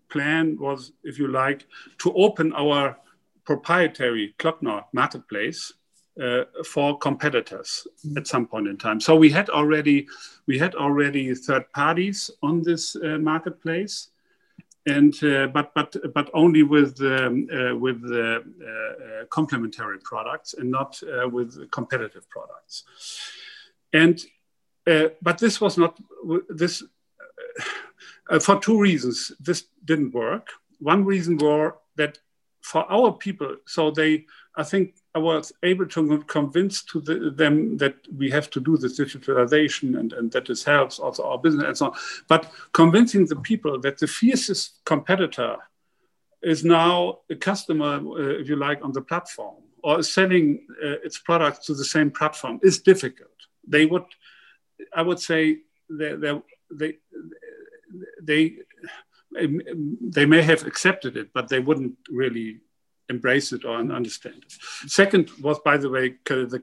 [0.10, 1.66] plan was, if you like,
[1.98, 2.98] to open our
[3.46, 5.74] proprietary Klöckner marketplace
[6.22, 9.00] uh, for competitors at some point in time.
[9.02, 10.08] So we had already
[10.46, 14.10] we had already third parties on this uh, marketplace,
[14.86, 20.70] and uh, but but but only with um, uh, with uh, uh, complementary products and
[20.70, 22.84] not with competitive products.
[23.94, 24.20] And
[25.22, 25.98] but this was not
[26.50, 26.84] this
[28.30, 30.48] uh, for two reasons, this didn't work.
[30.80, 32.20] One reason were that
[32.62, 34.26] for our people, so they,
[34.56, 38.78] I think I was able to convince to the, them that we have to do
[38.78, 41.94] this digitalization and, and that this helps also our business and so on.
[42.30, 45.58] But convincing the people that the fiercest competitor
[46.42, 51.20] is now a customer, uh, if you like, on the platform or selling uh, its
[51.20, 53.30] products to the same platform is difficult.
[53.68, 54.06] They would,
[54.94, 56.98] I would say, they, they, they
[58.22, 58.58] they
[60.02, 62.60] they may have accepted it, but they wouldn't really
[63.10, 64.54] embrace it or understand it.
[64.90, 66.60] Second was, by the way, the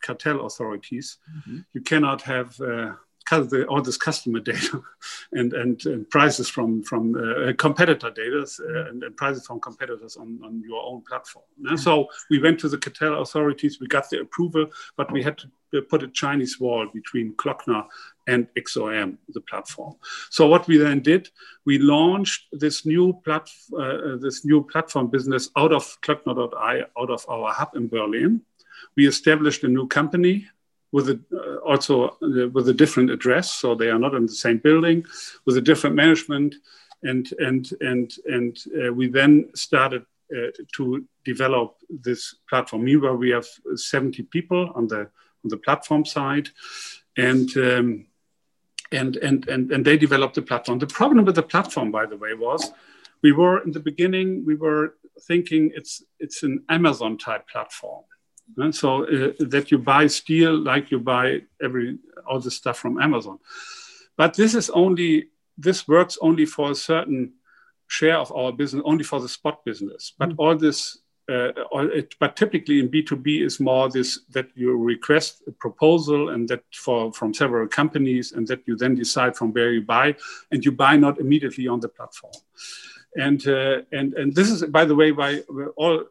[0.00, 1.18] cartel authorities.
[1.38, 1.58] Mm-hmm.
[1.72, 2.92] You cannot have uh,
[3.30, 4.82] the, all this customer data
[5.32, 10.16] and, and, and prices from from uh, competitor data uh, and, and, prices from competitors
[10.16, 11.44] on, on your own platform.
[11.62, 11.76] Mm-hmm.
[11.76, 15.48] So we went to the cartel authorities, we got the approval, but we had to
[15.76, 17.86] uh, put a Chinese wall between Klöckner
[18.26, 19.94] and XOM, the platform.
[20.30, 21.28] So what we then did,
[21.64, 27.24] we launched this new plat- uh, this new platform business out of Klöckner.ai, out of
[27.28, 28.42] our hub in Berlin.
[28.96, 30.46] We established a new company
[30.94, 34.40] with a, uh, also uh, with a different address, so they are not in the
[34.46, 35.04] same building,
[35.44, 36.54] with a different management,
[37.02, 40.02] and and and and uh, we then started
[40.36, 41.68] uh, to develop
[42.06, 42.84] this platform.
[42.84, 45.00] Meanwhile, we have 70 people on the
[45.42, 46.48] on the platform side,
[47.16, 47.48] and.
[47.56, 48.06] Um,
[48.92, 50.78] and, and, and, and they developed the platform.
[50.78, 52.70] The problem with the platform, by the way, was
[53.22, 58.04] we were in the beginning, we were thinking it's, it's an Amazon type platform
[58.56, 63.00] and so uh, that you buy steel like you buy every all the stuff from
[63.00, 63.38] Amazon.
[64.16, 67.32] But this is only this works only for a certain
[67.86, 70.12] share of our business, only for the spot business.
[70.18, 70.34] But mm.
[70.38, 70.98] all this,
[71.30, 75.42] uh, all it, but typically in B two B is more this that you request
[75.46, 79.72] a proposal and that for from several companies and that you then decide from where
[79.72, 80.14] you buy
[80.50, 82.34] and you buy not immediately on the platform.
[83.16, 85.42] And uh, and and this is by the way why
[85.76, 86.04] all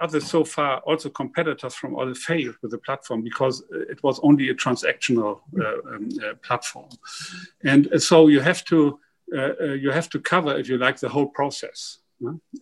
[0.00, 4.48] others so far, also competitors from others, failed with the platform because it was only
[4.48, 6.90] a transactional uh, um, uh, platform,
[7.64, 8.98] and so you have to
[9.32, 11.98] uh, uh, you have to cover, if you like, the whole process.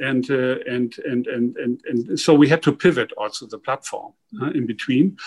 [0.01, 4.13] And, uh, and, and, and, and, and so we had to pivot also the platform
[4.55, 5.19] in between.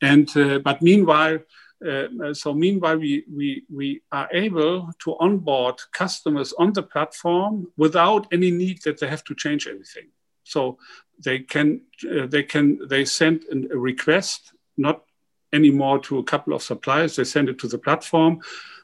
[0.00, 0.30] And,
[0.62, 1.40] but meanwhile,
[1.86, 8.26] uh, so meanwhile, we, we, we are able to onboard customers on the platform without
[8.32, 10.08] any need that they have to change anything.
[10.44, 10.78] So
[11.18, 15.04] they can, uh, they can, they send a request, not
[15.52, 18.40] anymore to a couple of suppliers, they send it to the platform.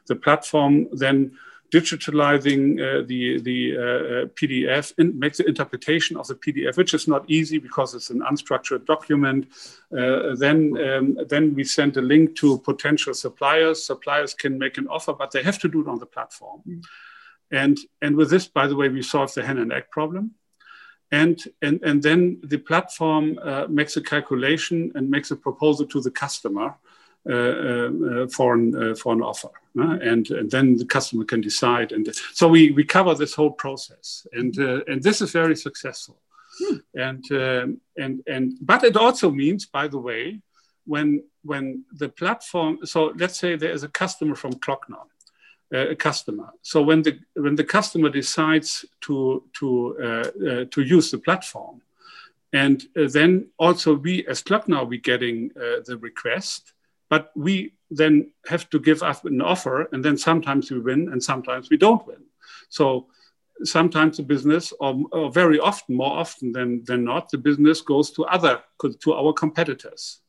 [0.07, 1.37] The platform then
[1.71, 6.93] digitalizing uh, the, the uh, uh PDF and makes the interpretation of the PDF, which
[6.93, 9.47] is not easy because it's an unstructured document.
[9.97, 13.85] Uh, then, um, then we send a link to potential suppliers.
[13.85, 16.61] Suppliers can make an offer, but they have to do it on the platform.
[16.67, 16.81] Mm.
[17.51, 20.31] And, and with this, by the way, we solve the hen and egg problem.
[21.11, 26.01] And, and, and then the platform uh, makes a calculation and makes a proposal to
[26.01, 26.75] the customer
[27.29, 29.51] uh, uh, for, an, uh, for an offer.
[29.75, 31.91] and, and then the customer can decide.
[31.91, 34.25] And so we, we cover this whole process.
[34.33, 36.17] And, and this is very successful.
[36.59, 36.77] Hmm.
[36.95, 37.23] And,
[37.97, 40.39] and, and, but it also means, by the way,
[40.85, 45.05] when, when the platform, so let's say there is a customer from Klöckner,
[45.71, 46.51] a customer.
[46.61, 51.81] So when the when the customer decides to to uh, uh, to use the platform,
[52.53, 55.49] and uh, then also we as Klöckner we getting
[55.85, 56.73] the request,
[57.09, 61.23] but we then have to give up an offer, and then sometimes we win, and
[61.23, 62.23] sometimes we don't win.
[62.69, 63.07] So
[63.63, 68.11] sometimes the business, or, or very often, more often than, than not, the business goes
[68.11, 68.61] to other
[69.03, 70.19] to our competitors,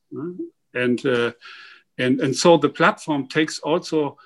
[0.75, 1.33] and uh,
[1.99, 4.19] and and so the platform takes also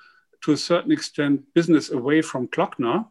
[0.43, 3.07] to a certain extent business away from Klöckner,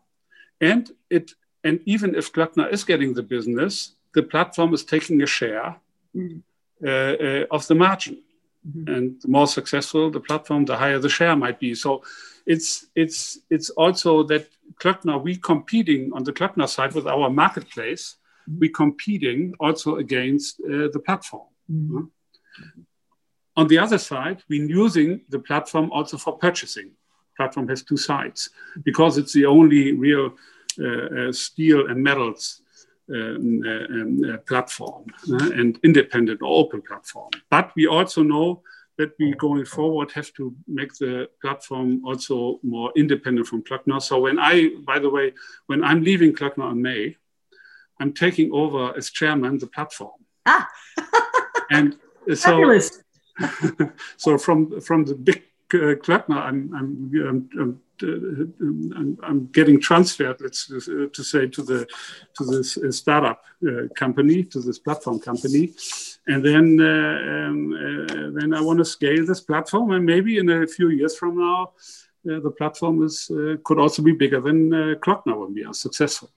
[0.61, 1.33] and it
[1.65, 5.77] and even if Klöckner is getting the business, the platform is taking a share
[6.15, 6.43] mm.
[6.85, 8.23] uh, uh, of the margin.
[8.67, 8.95] Mm-hmm.
[8.95, 11.75] And the more successful the platform, the higher the share might be.
[11.75, 12.03] So
[12.47, 14.49] it's it's it's also that
[14.81, 18.17] Klöckner, we competing on the Klöckner side with our marketplace,
[18.49, 18.61] mm-hmm.
[18.61, 21.49] we competing also against uh, the platform.
[21.71, 22.05] Mm-hmm.
[23.57, 26.91] On the other side, we're using the platform also for purchasing.
[27.37, 28.51] Platform has two sides
[28.85, 30.35] because it's the only real
[30.81, 32.63] uh, uh, steel and metals
[33.09, 37.31] um, uh, um, platform uh, and independent or open platform.
[37.51, 38.63] But we also know
[38.99, 44.03] that we going forward have to make the platform also more independent from Klöckner.
[44.03, 45.35] So when I, by the way,
[45.67, 47.17] when I'm leaving Klöckner in May,
[48.01, 50.19] I'm taking over as chairman the platform.
[50.45, 50.69] Ah.
[51.71, 51.97] and
[52.35, 52.79] so,
[54.17, 60.71] so from from the big Klöckner, I'm, I'm, I'm, I'm I'm, I'm, getting transferred, let's
[60.71, 61.87] uh, to say, to the
[62.35, 65.73] to this uh, startup uh, company, to this platform company,
[66.27, 70.91] and then um, then I want to scale this platform, and maybe in a few
[70.91, 71.73] years from now,
[72.25, 73.31] the platform is
[73.65, 76.31] could also be bigger than uh, Klöckner when we are successful.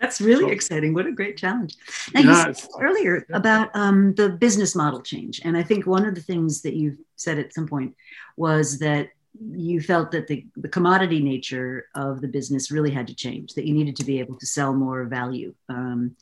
[0.00, 0.94] That's really so, exciting.
[0.94, 1.76] What a great challenge.
[2.14, 5.42] Now, yeah, you said earlier about um, the business model change.
[5.44, 7.94] And I think one of the things that you said at some point
[8.36, 13.14] was that you felt that the, the commodity nature of the business really had to
[13.14, 15.54] change, that you needed to be able to sell more value.
[15.68, 16.16] Um,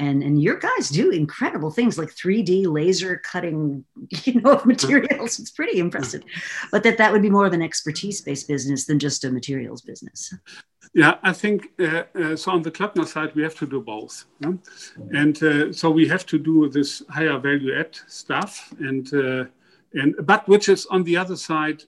[0.00, 3.84] and, and your guys do incredible things like 3D laser cutting,
[4.24, 5.38] you know, of materials.
[5.38, 6.22] It's pretty impressive.
[6.72, 10.32] But that that would be more of an expertise-based business than just a materials business.
[10.92, 12.50] Yeah, I think uh, uh, so.
[12.50, 14.54] On the Klöckner side, we have to do both, yeah?
[15.12, 19.44] and uh, so we have to do this higher value add stuff, and uh,
[19.94, 21.84] and but which is on the other side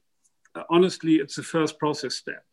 [0.71, 2.45] honestly, it's the first process step.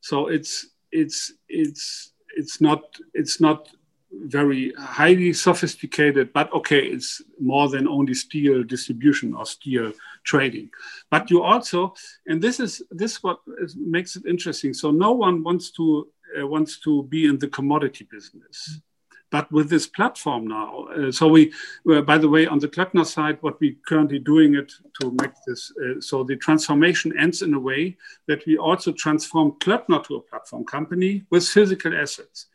[0.00, 2.82] So it's it's it's it's not
[3.14, 3.68] it's not
[4.12, 9.92] very highly sophisticated, but okay, it's more than only steel distribution or steel
[10.24, 10.70] trading.
[11.10, 11.94] But you also,
[12.26, 14.74] and this is this what is, makes it interesting.
[14.74, 16.08] So no one wants to
[16.38, 18.80] uh, wants to be in the commodity business.
[19.30, 21.54] But with this platform now, uh, so we,
[21.90, 25.32] uh, by the way, on the Klöckner side, what we currently doing it to make
[25.46, 27.96] this, uh, so the transformation ends in a way
[28.28, 32.48] that we also transform Klöckner to a platform company with physical assets.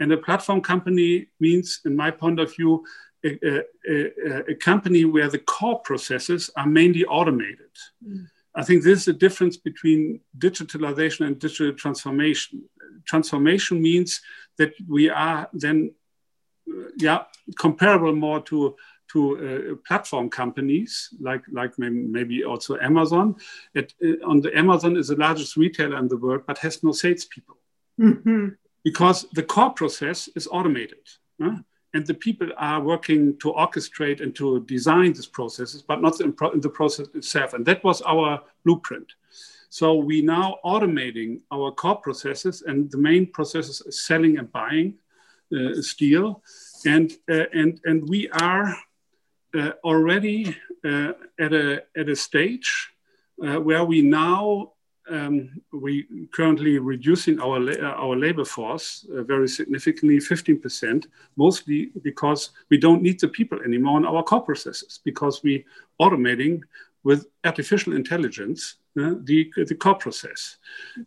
[0.00, 2.84] And a platform company means, in my point of view,
[3.24, 7.70] a, a, a company where the core processes are mainly automated.
[8.06, 8.26] Mm.
[8.54, 12.64] I think this is the difference between digitalization and digital transformation.
[13.04, 14.20] Transformation means
[14.58, 15.92] that we are then
[16.96, 17.24] yeah,
[17.58, 18.76] comparable more to
[19.12, 23.36] to uh, platform companies like like maybe also Amazon.
[23.74, 26.92] It, uh, on the Amazon is the largest retailer in the world, but has no
[26.92, 27.58] salespeople
[28.00, 28.48] mm-hmm.
[28.84, 31.08] Because the core process is automated.
[31.40, 36.32] And the people are working to orchestrate and to design these processes, but not in,
[36.32, 37.54] pro- in the process itself.
[37.54, 39.12] And that was our blueprint.
[39.70, 44.98] So we now automating our core processes, and the main processes is selling and buying
[45.52, 46.42] uh, steel,
[46.86, 48.76] and uh, and and we are
[49.58, 52.90] uh, already uh, at a at a stage
[53.44, 54.73] uh, where we now
[55.10, 62.50] um, we currently reducing our la- our labor force uh, very significantly, 15%, mostly because
[62.70, 65.64] we don't need the people anymore in our core processes because we
[66.00, 66.62] automating
[67.02, 70.56] with artificial intelligence uh, the the core process,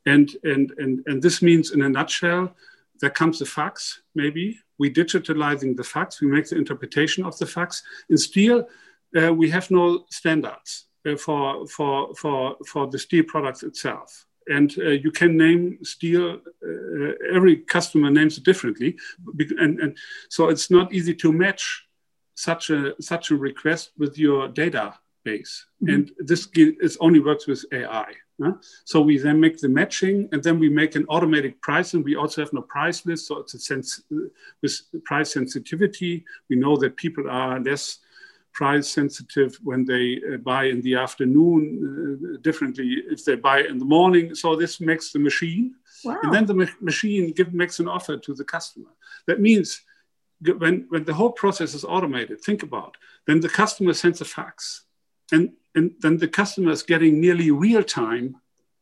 [0.05, 2.53] and and and and this means in a nutshell,
[2.99, 4.59] there comes the fax maybe.
[4.79, 7.81] We digitalizing the fax, we make the interpretation of the fax.
[8.09, 8.67] In steel,
[9.19, 10.83] uh, we have no standards.
[10.83, 10.86] uh,
[11.17, 14.25] for, for, for, for the steel products itself.
[14.49, 18.97] And uh, you can name steel, uh, every customer names it differently.
[19.57, 19.97] And, and
[20.29, 21.85] so it's not easy to match
[22.35, 24.93] such a, such a request with your database.
[25.25, 25.89] Mm-hmm.
[25.89, 28.13] And this is only works with AI.
[28.85, 32.15] So we then make the matching and then we make an automatic price and we
[32.15, 33.27] also have no price list.
[33.27, 34.01] So it's a sense
[34.61, 36.23] with price sensitivity.
[36.49, 37.99] We know that people are less
[38.57, 43.77] price sensitive when they uh, buy in the afternoon, uh, differently if they buy in
[43.83, 44.25] the morning.
[44.41, 45.65] So this makes the machine.
[46.03, 46.17] Wow.
[46.23, 48.91] And then the ma- machine give, makes an offer to the customer.
[49.27, 49.69] That means
[50.63, 52.97] when, when the whole process is automated, think about,
[53.27, 54.85] then the customer sends a fax
[55.31, 55.43] and,
[55.75, 58.27] and then the customer is getting nearly real time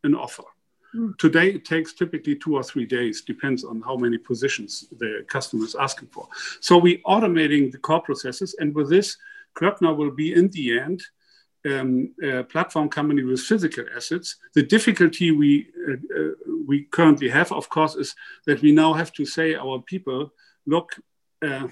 [0.08, 0.48] an offer.
[0.96, 1.18] Mm.
[1.18, 4.70] Today, it takes typically two or three days, depends on how many positions
[5.02, 6.26] the customer is asking for.
[6.62, 9.18] So we're automating the core processes, and with this,
[9.58, 11.02] Klöckner will be in the end
[11.66, 14.38] um, a platform company with physical assets.
[14.54, 16.32] The difficulty we uh, uh,
[16.68, 20.34] we currently have, of course, is that we now have to say our people
[20.66, 20.96] look
[21.46, 21.68] uh,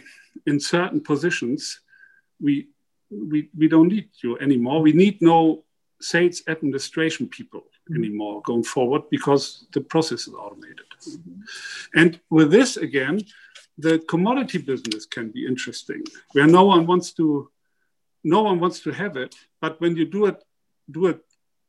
[0.46, 1.82] in certain positions.
[2.42, 2.68] We
[3.10, 4.82] we, we don't need you anymore.
[4.82, 5.66] We need no
[6.02, 7.96] sales administration people mm-hmm.
[7.96, 10.86] anymore going forward because the process is automated.
[11.08, 12.00] Mm-hmm.
[12.00, 13.22] And with this again,
[13.78, 16.04] the commodity business can be interesting,
[16.34, 17.50] where no one wants to
[18.24, 20.44] no one wants to have it, but when you do it
[20.90, 21.22] do it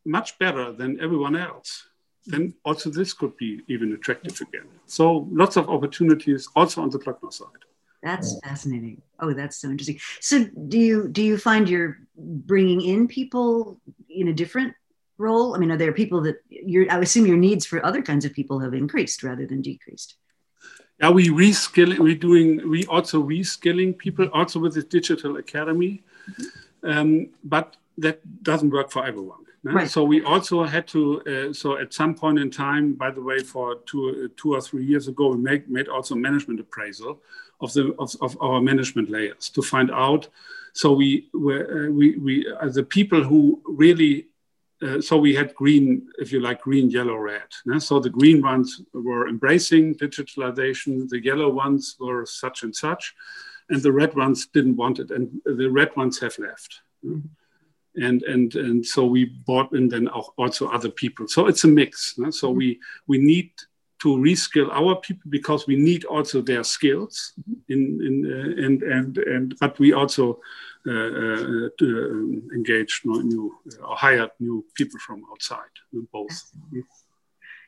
[0.05, 1.87] much better than everyone else,
[2.27, 4.69] then also this could be even attractive again.
[4.87, 7.65] So lots of opportunities also on the Klöckner side.
[8.03, 9.01] That's fascinating.
[9.19, 9.99] Oh, that's so interesting.
[10.21, 13.81] So, do you do you find you're bringing in people
[14.11, 14.75] in a different
[15.17, 15.55] role?
[15.55, 16.91] I mean, are there people that you're?
[16.93, 20.17] I assume your needs for other kinds of people have increased rather than decreased.
[21.01, 21.99] Yeah, we reskilling.
[21.99, 22.69] We're doing.
[22.69, 26.03] We also reskilling people also with the digital academy.
[26.83, 29.45] Um, but that doesn't work for everyone.
[29.65, 29.89] Right.
[29.89, 31.23] So we also had to.
[31.23, 34.61] Uh, so at some point in time, by the way, for two, uh, two or
[34.61, 37.23] three years ago, we made, made also management appraisal
[37.63, 40.29] of the of, of our management layers to find out.
[40.75, 44.27] So we were uh, we we uh, the people who really.
[44.83, 47.49] Uh, so we had green, if you like, green, yellow, red.
[47.79, 51.09] So the green ones were embracing digitalization.
[51.09, 53.15] The yellow ones were such and such,
[53.71, 56.81] and the red ones didn't want it, and the red ones have left.
[57.97, 62.15] And and and so we bought in then also other people so it's a mix
[62.19, 62.31] no?
[62.31, 63.53] so we we need
[64.05, 67.33] to reskill our people because we need also their skills
[67.69, 70.41] in, in uh, and and and but we also
[70.87, 75.75] uh, uh, um, engaged new uh, or hired new people from outside
[76.13, 76.53] both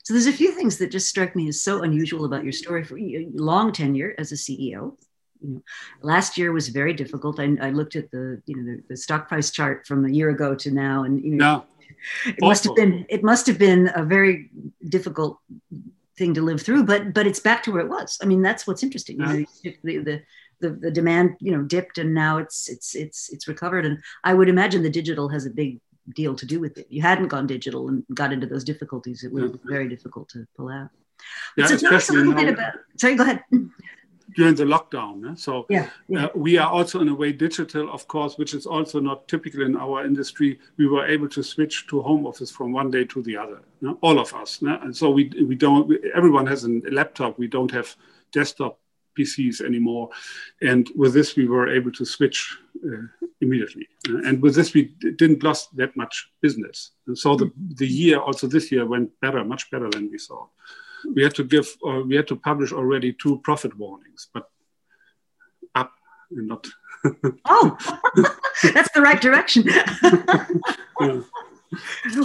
[0.05, 2.84] so there's a few things that just strike me as so unusual about your story
[2.84, 2.99] for
[3.34, 4.94] long tenure as a ceo
[5.47, 5.62] you know,
[6.03, 7.38] last year was very difficult.
[7.38, 10.30] I, I looked at the, you know, the, the, stock price chart from a year
[10.30, 11.64] ago to now, and you know, no.
[12.26, 14.51] it must have been it must have been a very
[14.88, 15.38] difficult
[16.18, 16.84] thing to live through.
[16.84, 18.18] But but it's back to where it was.
[18.22, 19.20] I mean, that's what's interesting.
[19.20, 19.32] Yeah.
[19.32, 20.22] You know, the, the
[20.61, 24.32] the, the demand you know dipped and now it's it's it's it's recovered and i
[24.32, 25.80] would imagine the digital has a big
[26.14, 29.32] deal to do with it you hadn't gone digital and got into those difficulties it
[29.32, 30.88] would have been very difficult to pull out
[31.57, 33.42] yeah, so tell us a little bit about sorry go ahead
[34.35, 35.33] during the lockdown.
[35.33, 35.35] Eh?
[35.37, 36.27] So yeah, yeah.
[36.27, 39.62] Uh, we are also in a way digital, of course, which is also not typical
[39.62, 40.59] in our industry.
[40.77, 43.61] We were able to switch to home office from one day to the other,
[44.01, 44.61] all of us.
[44.62, 47.39] And so we, we don't, we, everyone has a laptop.
[47.39, 47.95] We don't have
[48.33, 48.79] desktop
[49.18, 50.11] PCs anymore.
[50.61, 53.07] And with this, we were able to switch uh,
[53.41, 53.89] immediately.
[54.09, 56.91] Uh, and with this, we didn't lose that much business.
[57.07, 60.49] And so the, the year, also this year, went better, much better than we thought
[61.14, 64.48] we had to give, uh, we had to publish already two profit warnings, but
[65.74, 65.92] up
[66.30, 66.66] and not.
[67.44, 67.76] oh,
[68.62, 69.64] that's the right direction.
[71.00, 71.20] yeah.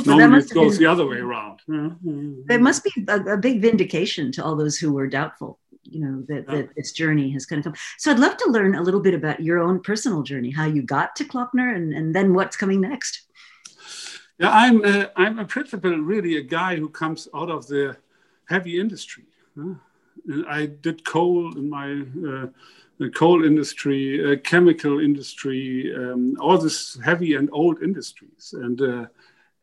[0.05, 1.59] Normally it goes been, the other way around.
[1.67, 6.23] There must be a, a, big vindication to all those who were doubtful you know
[6.27, 8.99] that, that this journey has kind of come so i'd love to learn a little
[8.99, 12.55] bit about your own personal journey how you got to Klöckner and, and then what's
[12.55, 13.27] coming next
[14.37, 17.97] yeah i'm uh, i'm a principal really a guy who comes out of the
[18.53, 19.25] heavy industry
[20.59, 21.87] i did coal in my
[22.29, 22.47] uh,
[23.09, 28.53] coal industry, uh, chemical industry, um, all this heavy and old industries.
[28.53, 29.05] And uh,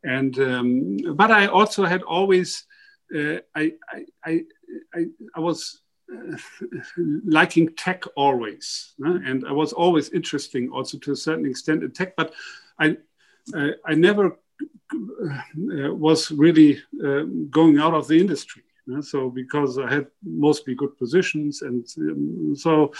[0.04, 2.64] and um, but I also had always
[3.14, 3.74] uh, I,
[4.24, 4.44] I,
[4.94, 5.80] I I was
[6.12, 6.36] uh,
[7.24, 12.16] liking tech always, and I was always interesting also to a certain extent in tech,
[12.16, 12.32] but
[12.78, 12.96] I
[13.84, 16.82] I never uh, was really
[17.50, 18.62] going out of the industry.
[19.00, 22.92] So because I had mostly good positions, and um, so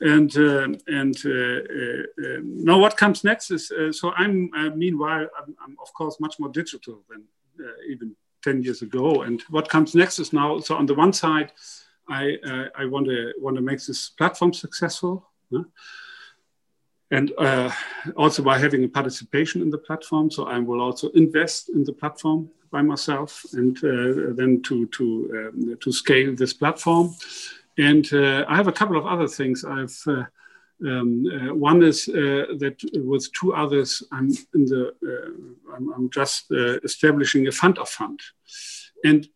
[0.00, 5.26] and uh, and uh, uh, uh now what comes next is uh, so I'm meanwhile
[5.38, 7.24] I'm, I'm, of course much more digital than
[7.88, 8.14] even
[8.44, 9.22] 10 years ago.
[9.22, 11.52] And what comes next is now so on the one side,
[12.08, 12.38] I
[12.74, 15.30] I want to want to make this platform successful.
[17.10, 17.70] and uh,
[18.16, 20.30] also by having a participation in the platform.
[20.30, 25.50] So I will also invest in the platform by myself and uh, then to to
[25.54, 27.14] um, to scale this platform.
[27.78, 29.64] And uh, I have a couple of other things.
[29.64, 30.24] I've uh,
[30.86, 34.94] um, uh, one is uh, that with two others, I'm in the
[35.74, 36.50] I'm, I'm, just
[36.84, 38.20] establishing a fund of fund,
[39.04, 39.28] and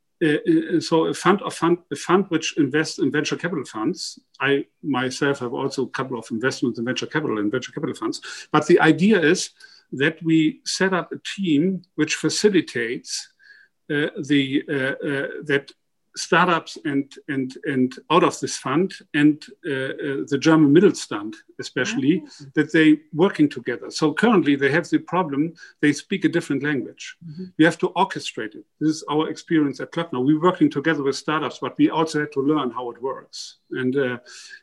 [0.80, 4.20] so a fund of fund, a fund which invests in venture capital funds.
[4.40, 8.20] I myself have also a couple of investments in venture capital and venture capital funds.
[8.52, 9.50] But the idea is
[9.92, 13.28] that we set up a team which facilitates
[13.90, 15.70] uh, the uh, uh, that
[16.16, 22.46] startups and and and out of this fund and uh, the German Mittelstand especially oh.
[22.54, 23.90] that they working together.
[23.90, 27.16] So currently they have the problem they speak a different language.
[27.26, 27.44] Mm-hmm.
[27.58, 28.64] We have to orchestrate it.
[28.80, 30.24] This is our experience at Klöckner.
[30.24, 33.58] We're working together with startups, but we also had to learn how it works.
[33.70, 34.18] And uh,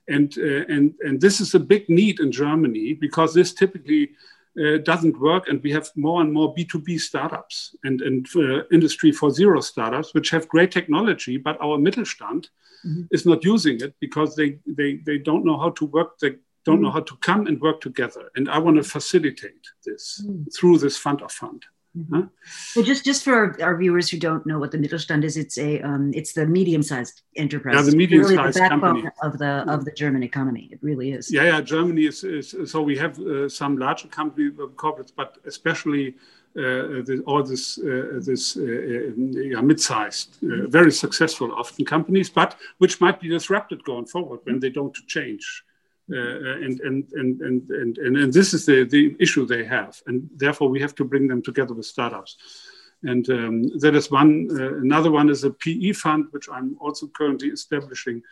[0.07, 4.11] and uh, and and this is a big need in Germany because this typically
[4.57, 5.47] uh, doesn't work.
[5.47, 10.13] And we have more and more B2B startups and, and uh, industry for zero startups,
[10.13, 12.47] which have great technology, but our Mittelstand
[12.85, 13.03] mm-hmm.
[13.11, 16.17] is not using it because they, they, they don't know how to work.
[16.19, 16.35] They
[16.65, 16.83] don't mm-hmm.
[16.83, 18.29] know how to come and work together.
[18.35, 20.43] And I want to facilitate this mm-hmm.
[20.57, 21.63] through this fund of fund.
[21.99, 22.21] Mm-hmm.
[22.73, 25.57] So just just for our, our, viewers who don't know what the Mittelstand is, it's
[25.57, 27.75] a um, it's the medium-sized enterprise.
[27.75, 30.69] Yeah, the medium-sized really the company of the of the German economy.
[30.71, 31.31] It really is.
[31.31, 31.61] Yeah, yeah.
[31.61, 36.15] Germany is, is so we have uh, some larger company uh, corporates, but especially
[36.55, 39.11] uh, the, all this uh, this uh, uh
[39.53, 44.69] yeah, mid-sized, very successful often companies, but which might be disrupted going forward when they
[44.69, 45.63] don't change.
[46.11, 50.01] Uh, and, and, and, and, and, and, this is the, the issue they have.
[50.07, 52.37] And therefore, we have to bring them together with startups.
[53.03, 54.47] And um, that is one.
[54.51, 58.23] Uh, another one is a PE fund, which I'm also currently establishing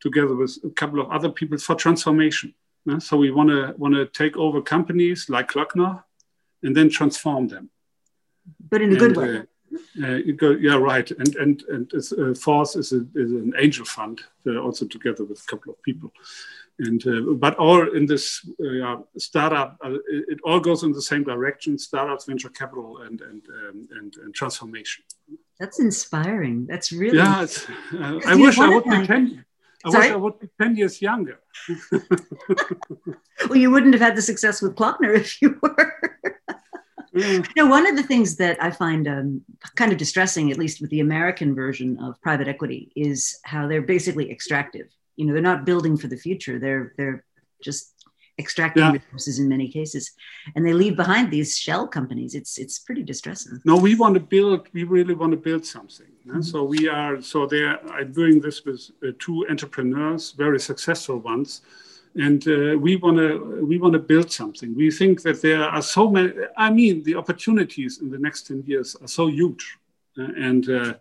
[0.00, 2.54] together with a couple of other people for transformation.
[2.88, 6.04] Uh, so we want to want to take over companies like Klöckner
[6.62, 7.68] and then transform them.
[8.70, 9.42] But in a and, good way.
[10.02, 11.10] Uh, go, yeah, right.
[11.10, 15.40] And and and uh, Force is, a, is an angel fund, uh, also together with
[15.40, 16.12] a couple of people
[16.78, 21.22] and uh, but all in this uh, startup uh, it, all goes in the same
[21.22, 25.04] direction startups venture capital and and um, and, and, transformation
[25.58, 27.46] that's inspiring that's really yeah
[27.94, 29.44] uh, i wish i would be 10
[29.86, 30.06] I Sorry?
[30.06, 31.40] wish I would be 10 years younger.
[33.48, 35.94] well, you wouldn't have had the success with Klöckner if you were.
[37.12, 37.42] yeah.
[37.54, 39.42] You know, one of the things that I find um,
[39.76, 43.82] kind of distressing, at least with the American version of private equity, is how they're
[43.82, 44.86] basically extractive
[45.16, 46.58] you know they're not building for the future.
[46.58, 47.24] They're they're
[47.62, 47.94] just
[48.38, 48.92] extracting yeah.
[48.92, 50.12] resources in many cases.
[50.54, 52.34] And they leave behind these shell companies.
[52.34, 53.60] It's it's pretty distressing.
[53.64, 56.42] No we want to build we really want to build something mm-hmm.
[56.42, 61.62] so we are so they are doing this with uh, two entrepreneurs very successful ones.
[62.16, 64.74] And uh, we want to we want to build something.
[64.76, 68.64] We think that there are so many i mean the opportunities in the next 10
[68.66, 69.78] years are so huge
[70.18, 70.94] uh, and uh,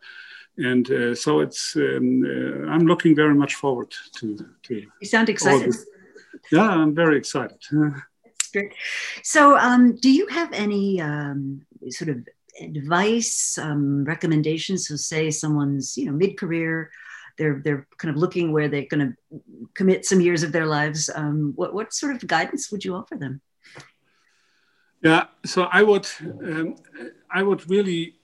[0.57, 4.45] and uh, so it's um, uh, I'm looking very much forward to.
[4.63, 5.73] to you sound excited.
[6.51, 7.59] Yeah, I'm very excited.
[7.71, 8.73] That's great.
[9.23, 12.27] So, um, do you have any um, sort of
[12.61, 14.87] advice, um, recommendations?
[14.87, 16.91] So, say someone's you know mid-career,
[17.37, 19.41] they're they're kind of looking where they're going to
[19.73, 21.09] commit some years of their lives.
[21.13, 23.41] Um, what what sort of guidance would you offer them?
[25.01, 26.75] Yeah, so I would um,
[27.31, 28.15] I would really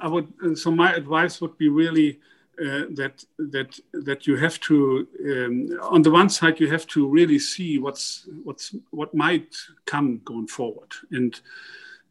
[0.00, 0.58] I would.
[0.58, 2.20] So my advice would be really
[2.60, 5.06] uh, that that that you have to.
[5.24, 9.54] Um, on the one side, you have to really see what's what's what might
[9.86, 11.40] come going forward, and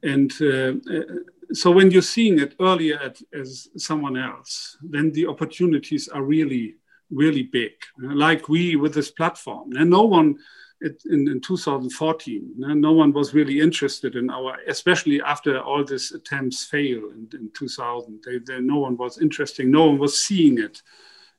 [0.03, 5.27] and uh, uh, so when you're seeing it earlier at, as someone else, then the
[5.27, 6.75] opportunities are really
[7.11, 9.75] really big, like we with this platform.
[9.75, 10.37] And no one
[10.81, 16.11] it, in, in 2014, no one was really interested in our, especially after all these
[16.11, 18.23] attempts failed in, in 2000.
[18.25, 20.81] They, they, no one was interested, no one was seeing it.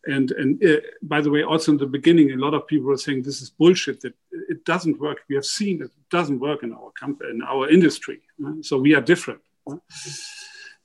[0.06, 2.96] And, and uh, by the way, also in the beginning, a lot of people were
[2.96, 4.14] saying this is bullshit, that
[4.48, 5.18] it doesn't work.
[5.28, 8.20] We have seen it doesn't work in our company, in our industry.
[8.62, 9.40] So we are different.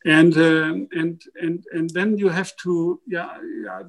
[0.05, 3.81] And, uh, and, and, and then you have to, yeah, yeah,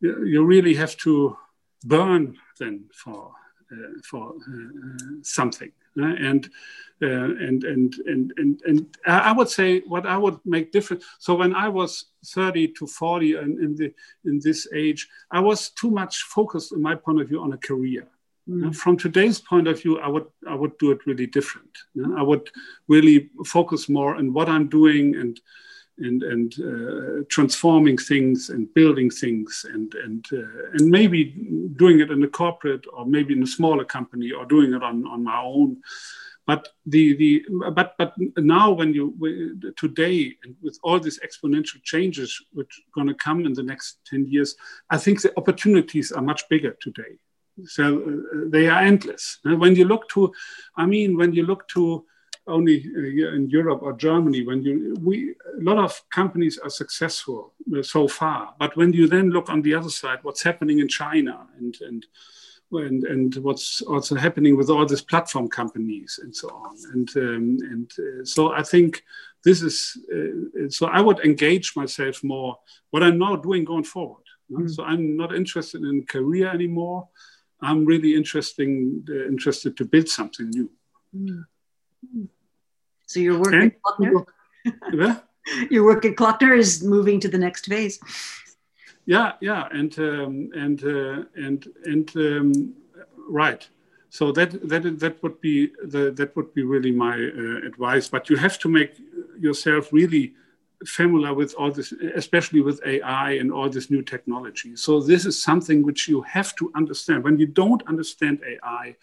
[0.00, 1.36] you really have to
[1.84, 3.32] burn then for
[4.04, 5.72] for uh, something.
[5.98, 6.50] Uh, and,
[7.00, 11.02] and, and, and, and, and I would say what I would make different.
[11.18, 13.92] So when I was 30 to 40 and in, the,
[14.24, 17.58] in this age, I was too much focused, in my point of view, on a
[17.58, 18.06] career.
[18.48, 18.74] Mm.
[18.74, 21.76] From today's point of view, I would I would do it really different.
[22.16, 22.48] I would
[22.86, 25.40] really focus more on what I'm doing and
[25.98, 31.24] and and uh, transforming things and building things and and uh, and maybe
[31.76, 35.06] doing it in a corporate or maybe in a smaller company or doing it on
[35.06, 35.78] on my own.
[36.46, 42.40] But the the but but now when you today and with all these exponential changes
[42.52, 44.54] which are going to come in the next 10 years
[44.90, 47.18] i think the opportunities are much bigger today.
[47.64, 49.38] So uh, they are endless.
[49.44, 50.32] And when you look to
[50.76, 52.04] i mean when you look to
[52.46, 54.46] only uh, in Europe or Germany.
[54.46, 59.06] When you, we, a lot of companies are successful uh, so far, but when you
[59.06, 62.06] then look on the other side, what's happening in China and and
[62.72, 67.58] and, and what's also happening with all these platform companies and so on, and um,
[67.70, 69.02] and uh, so I think
[69.44, 72.58] this is uh, so I would engage myself more.
[72.90, 74.24] What I'm now doing going forward.
[74.50, 74.70] Mm.
[74.70, 77.08] So I'm not interested in career anymore.
[77.60, 80.70] I'm really interesting, uh, interested to build something new.
[81.14, 81.44] Mm.
[83.06, 85.22] So your work at Klöckner,
[85.70, 88.00] your work at Klöckner is moving to the next phase.
[89.06, 92.74] Yeah, yeah, and um, and uh, and and um,
[93.28, 93.66] right.
[94.10, 98.08] So that that that would be the, that would be really my uh, advice.
[98.08, 99.00] But you have to make
[99.38, 100.34] yourself really
[100.84, 104.74] familiar with all this, especially with AI and all this new technology.
[104.74, 107.22] So this is something which you have to understand.
[107.22, 108.96] When you don't understand AI,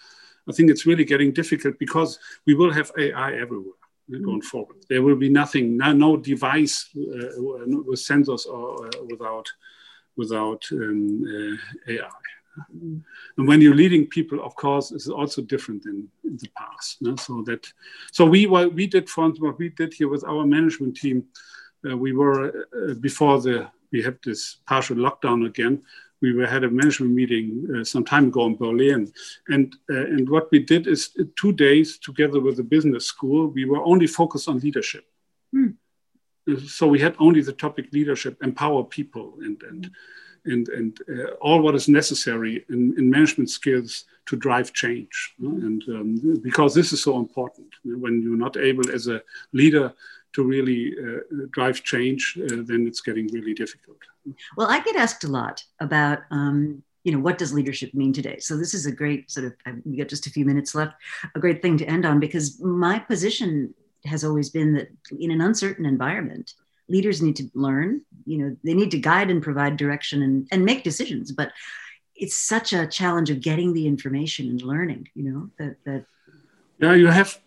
[0.47, 4.77] I think it's really getting difficult because we will have AI everywhere going forward.
[4.89, 9.47] There will be nothing, no, no device uh, with sensors or uh, without
[10.15, 11.23] without um,
[11.87, 12.09] uh, AI.
[13.37, 17.01] And when you're leading people, of course, it's also different than in the past.
[17.01, 17.15] No?
[17.15, 17.65] So that,
[18.11, 21.23] so we what we did, for what we did here with our management team,
[21.89, 25.81] uh, we were uh, before the we had this partial lockdown again
[26.23, 29.11] we were, had a management meeting uh, some time ago in Berlin.
[29.49, 33.47] And, uh, and what we did is uh, two days together with the business school,
[33.47, 35.05] we were only focused on leadership.
[35.51, 35.71] Hmm.
[36.67, 39.91] So we had only the topic leadership, empower people, and, and,
[40.45, 45.33] and, and uh, all what is necessary in, in management skills to drive change.
[45.39, 49.21] And um, because this is so important, when you're not able as a
[49.51, 49.93] leader
[50.33, 51.19] to really uh,
[51.51, 53.97] drive change, uh, then it's getting really difficult.
[54.57, 58.39] Well, I get asked a lot about, um, you know, what does leadership mean today?
[58.39, 59.53] So this is a great sort of,
[59.85, 60.95] we got just a few minutes left,
[61.35, 63.73] a great thing to end on because my position
[64.05, 66.53] has always been that in an uncertain environment,
[66.89, 70.65] leaders need to learn, you know, they need to guide and provide direction and, and
[70.65, 71.31] make decisions.
[71.31, 71.51] But
[72.15, 76.05] it's such a challenge of getting the information and learning, you know, that, that
[76.79, 77.39] yeah, you have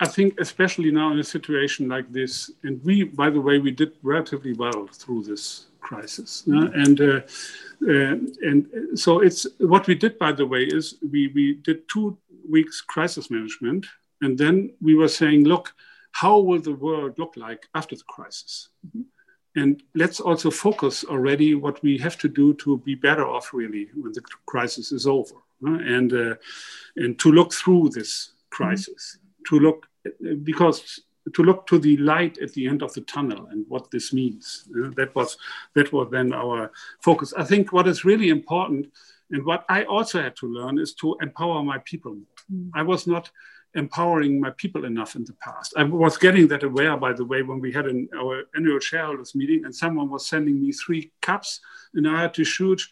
[0.00, 3.70] I think especially now in a situation like this, and we, by the way, we
[3.70, 7.20] did relatively well through this crisis, uh, and uh,
[7.88, 8.16] uh,
[8.48, 10.18] and so it's what we did.
[10.18, 12.16] By the way, is we we did two
[12.48, 13.86] weeks crisis management,
[14.22, 15.74] and then we were saying, look,
[16.12, 18.68] how will the world look like after the crisis?
[18.86, 19.02] Mm-hmm.
[19.54, 23.90] And let's also focus already what we have to do to be better off really
[23.94, 25.34] when the crisis is over,
[25.66, 26.34] uh, and uh,
[26.96, 29.16] and to look through this crisis.
[29.16, 29.86] Mm-hmm to look
[30.42, 31.00] because
[31.34, 34.68] to look to the light at the end of the tunnel and what this means.
[34.76, 35.36] Uh, that was
[35.74, 37.32] that was then our focus.
[37.36, 38.86] I think what is really important
[39.30, 42.16] and what I also had to learn is to empower my people.
[42.52, 42.70] Mm.
[42.74, 43.30] I was not
[43.74, 45.72] empowering my people enough in the past.
[45.76, 49.34] I was getting that aware, by the way, when we had an, our annual shareholders
[49.34, 51.60] meeting and someone was sending me three cups
[51.94, 52.82] and I had to shoot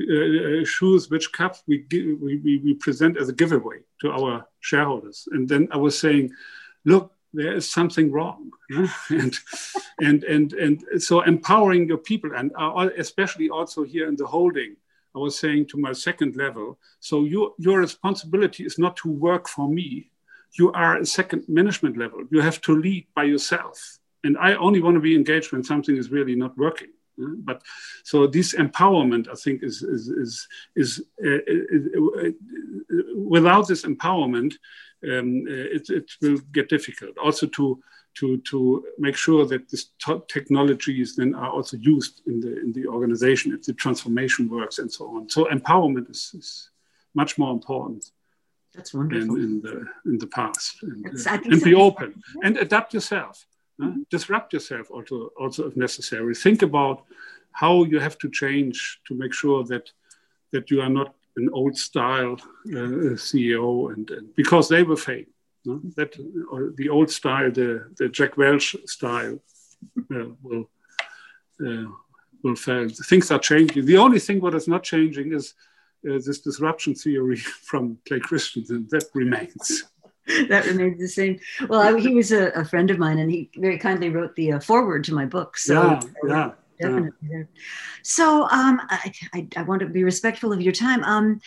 [0.00, 5.28] uh, choose which cup we, we, we present as a giveaway to our shareholders.
[5.30, 6.32] And then I was saying,
[6.84, 8.50] look, there is something wrong.
[9.10, 9.38] And,
[10.00, 14.74] and, and, and so empowering your people, and uh, especially also here in the holding,
[15.14, 19.48] I was saying to my second level, so your, your responsibility is not to work
[19.48, 20.10] for me.
[20.58, 22.24] You are a second management level.
[22.32, 23.98] You have to lead by yourself.
[24.24, 26.88] And I only want to be engaged when something is really not working.
[27.18, 27.62] But
[28.02, 32.30] so this empowerment, I think, is is is, is, uh,
[33.14, 34.54] without this empowerment,
[35.04, 37.16] um, it, it will get difficult.
[37.18, 37.82] Also to
[38.14, 39.90] to to make sure that this
[40.28, 44.90] technologies then are also used in the in the organization if the transformation works and
[44.90, 45.28] so on.
[45.28, 46.70] So empowerment is, is
[47.14, 48.10] much more important.
[48.74, 49.36] That's wonderful.
[49.36, 53.46] Than in the in the past, and, uh, and be open and adapt yourself.
[53.82, 56.34] Uh, disrupt yourself also, also if necessary.
[56.34, 57.04] Think about
[57.52, 59.90] how you have to change to make sure that
[60.52, 65.26] that you are not an old style uh, CEO, and, and, because they were fake.
[65.64, 65.80] No?
[65.96, 66.16] That
[66.50, 69.40] or the old style, the the Jack Welch style,
[70.14, 70.70] uh, will
[71.66, 71.86] uh,
[72.42, 72.88] will fail.
[72.88, 73.86] Things are changing.
[73.86, 75.54] The only thing what is not changing is
[76.08, 77.36] uh, this disruption theory
[77.70, 79.84] from Clay Christensen that remains.
[80.48, 81.38] that remains the same.
[81.68, 84.52] Well, I, he was a, a, friend of mine, and he very kindly wrote the
[84.52, 85.58] uh, foreword to my book.
[85.58, 86.50] So yeah, yeah,
[86.80, 87.28] definitely.
[87.28, 87.42] Yeah.
[88.02, 91.04] So um, I, I, I, want to be respectful of your time.
[91.04, 91.40] Um,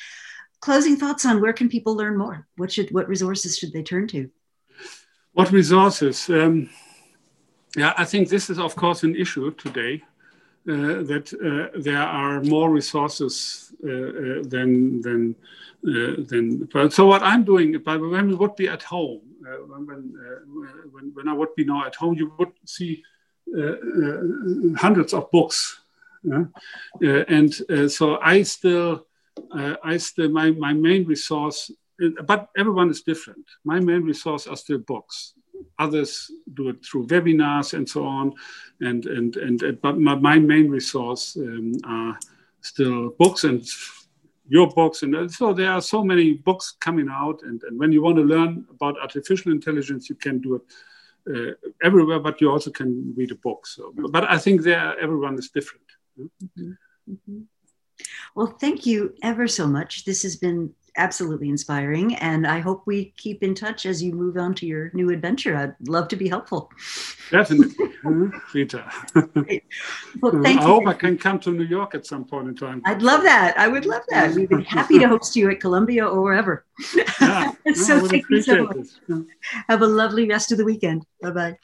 [0.59, 2.47] closing thoughts on where can people learn more?
[2.57, 4.29] What should what resources should they turn to?
[5.33, 6.29] What resources?
[6.29, 6.69] Um,
[7.75, 10.03] yeah, I think this is of course an issue today.
[10.67, 15.33] Uh, that uh, there are more resources uh, uh than than
[15.87, 16.91] uh, than.
[16.91, 20.13] So what I'm doing, when we would be at home, uh, when,
[20.91, 23.01] when, when I would be now at home, you would see
[24.75, 25.79] hundreds of books,
[26.99, 27.53] and
[27.89, 29.07] so I still,
[29.53, 31.71] I still my my main resource,
[32.25, 33.45] but everyone is different.
[33.63, 35.33] My main resource are still books
[35.79, 38.33] others do it through webinars and so on.
[38.81, 42.17] And and and, but my, my main resource um, are
[42.61, 43.65] still books and
[44.49, 45.03] your books.
[45.03, 47.41] And so there are so many books coming out.
[47.43, 50.61] And, and when you want to learn about artificial intelligence, you can do it
[51.29, 53.67] uh, everywhere, but you also can read a book.
[53.67, 55.83] So, but I think there everyone is different.
[56.19, 56.71] Mm-hmm.
[57.11, 57.41] Mm-hmm.
[58.35, 60.05] Well, thank you ever so much.
[60.05, 62.15] This has been absolutely inspiring.
[62.15, 65.55] And I hope we keep in touch as you move on to your new adventure.
[65.55, 66.71] I'd love to be helpful.
[67.31, 68.91] Definitely, hmm, Rita.
[70.21, 70.67] Well, hmm, thank I you.
[70.67, 72.81] hope I can come to New York at some point in time.
[72.85, 73.57] I'd love that.
[73.57, 74.33] I would love that.
[74.33, 76.65] We'd be happy to host you at Columbia or wherever.
[76.95, 79.25] Yeah, so thank you so much.
[79.67, 81.05] Have a lovely rest of the weekend.
[81.21, 81.57] Bye bye.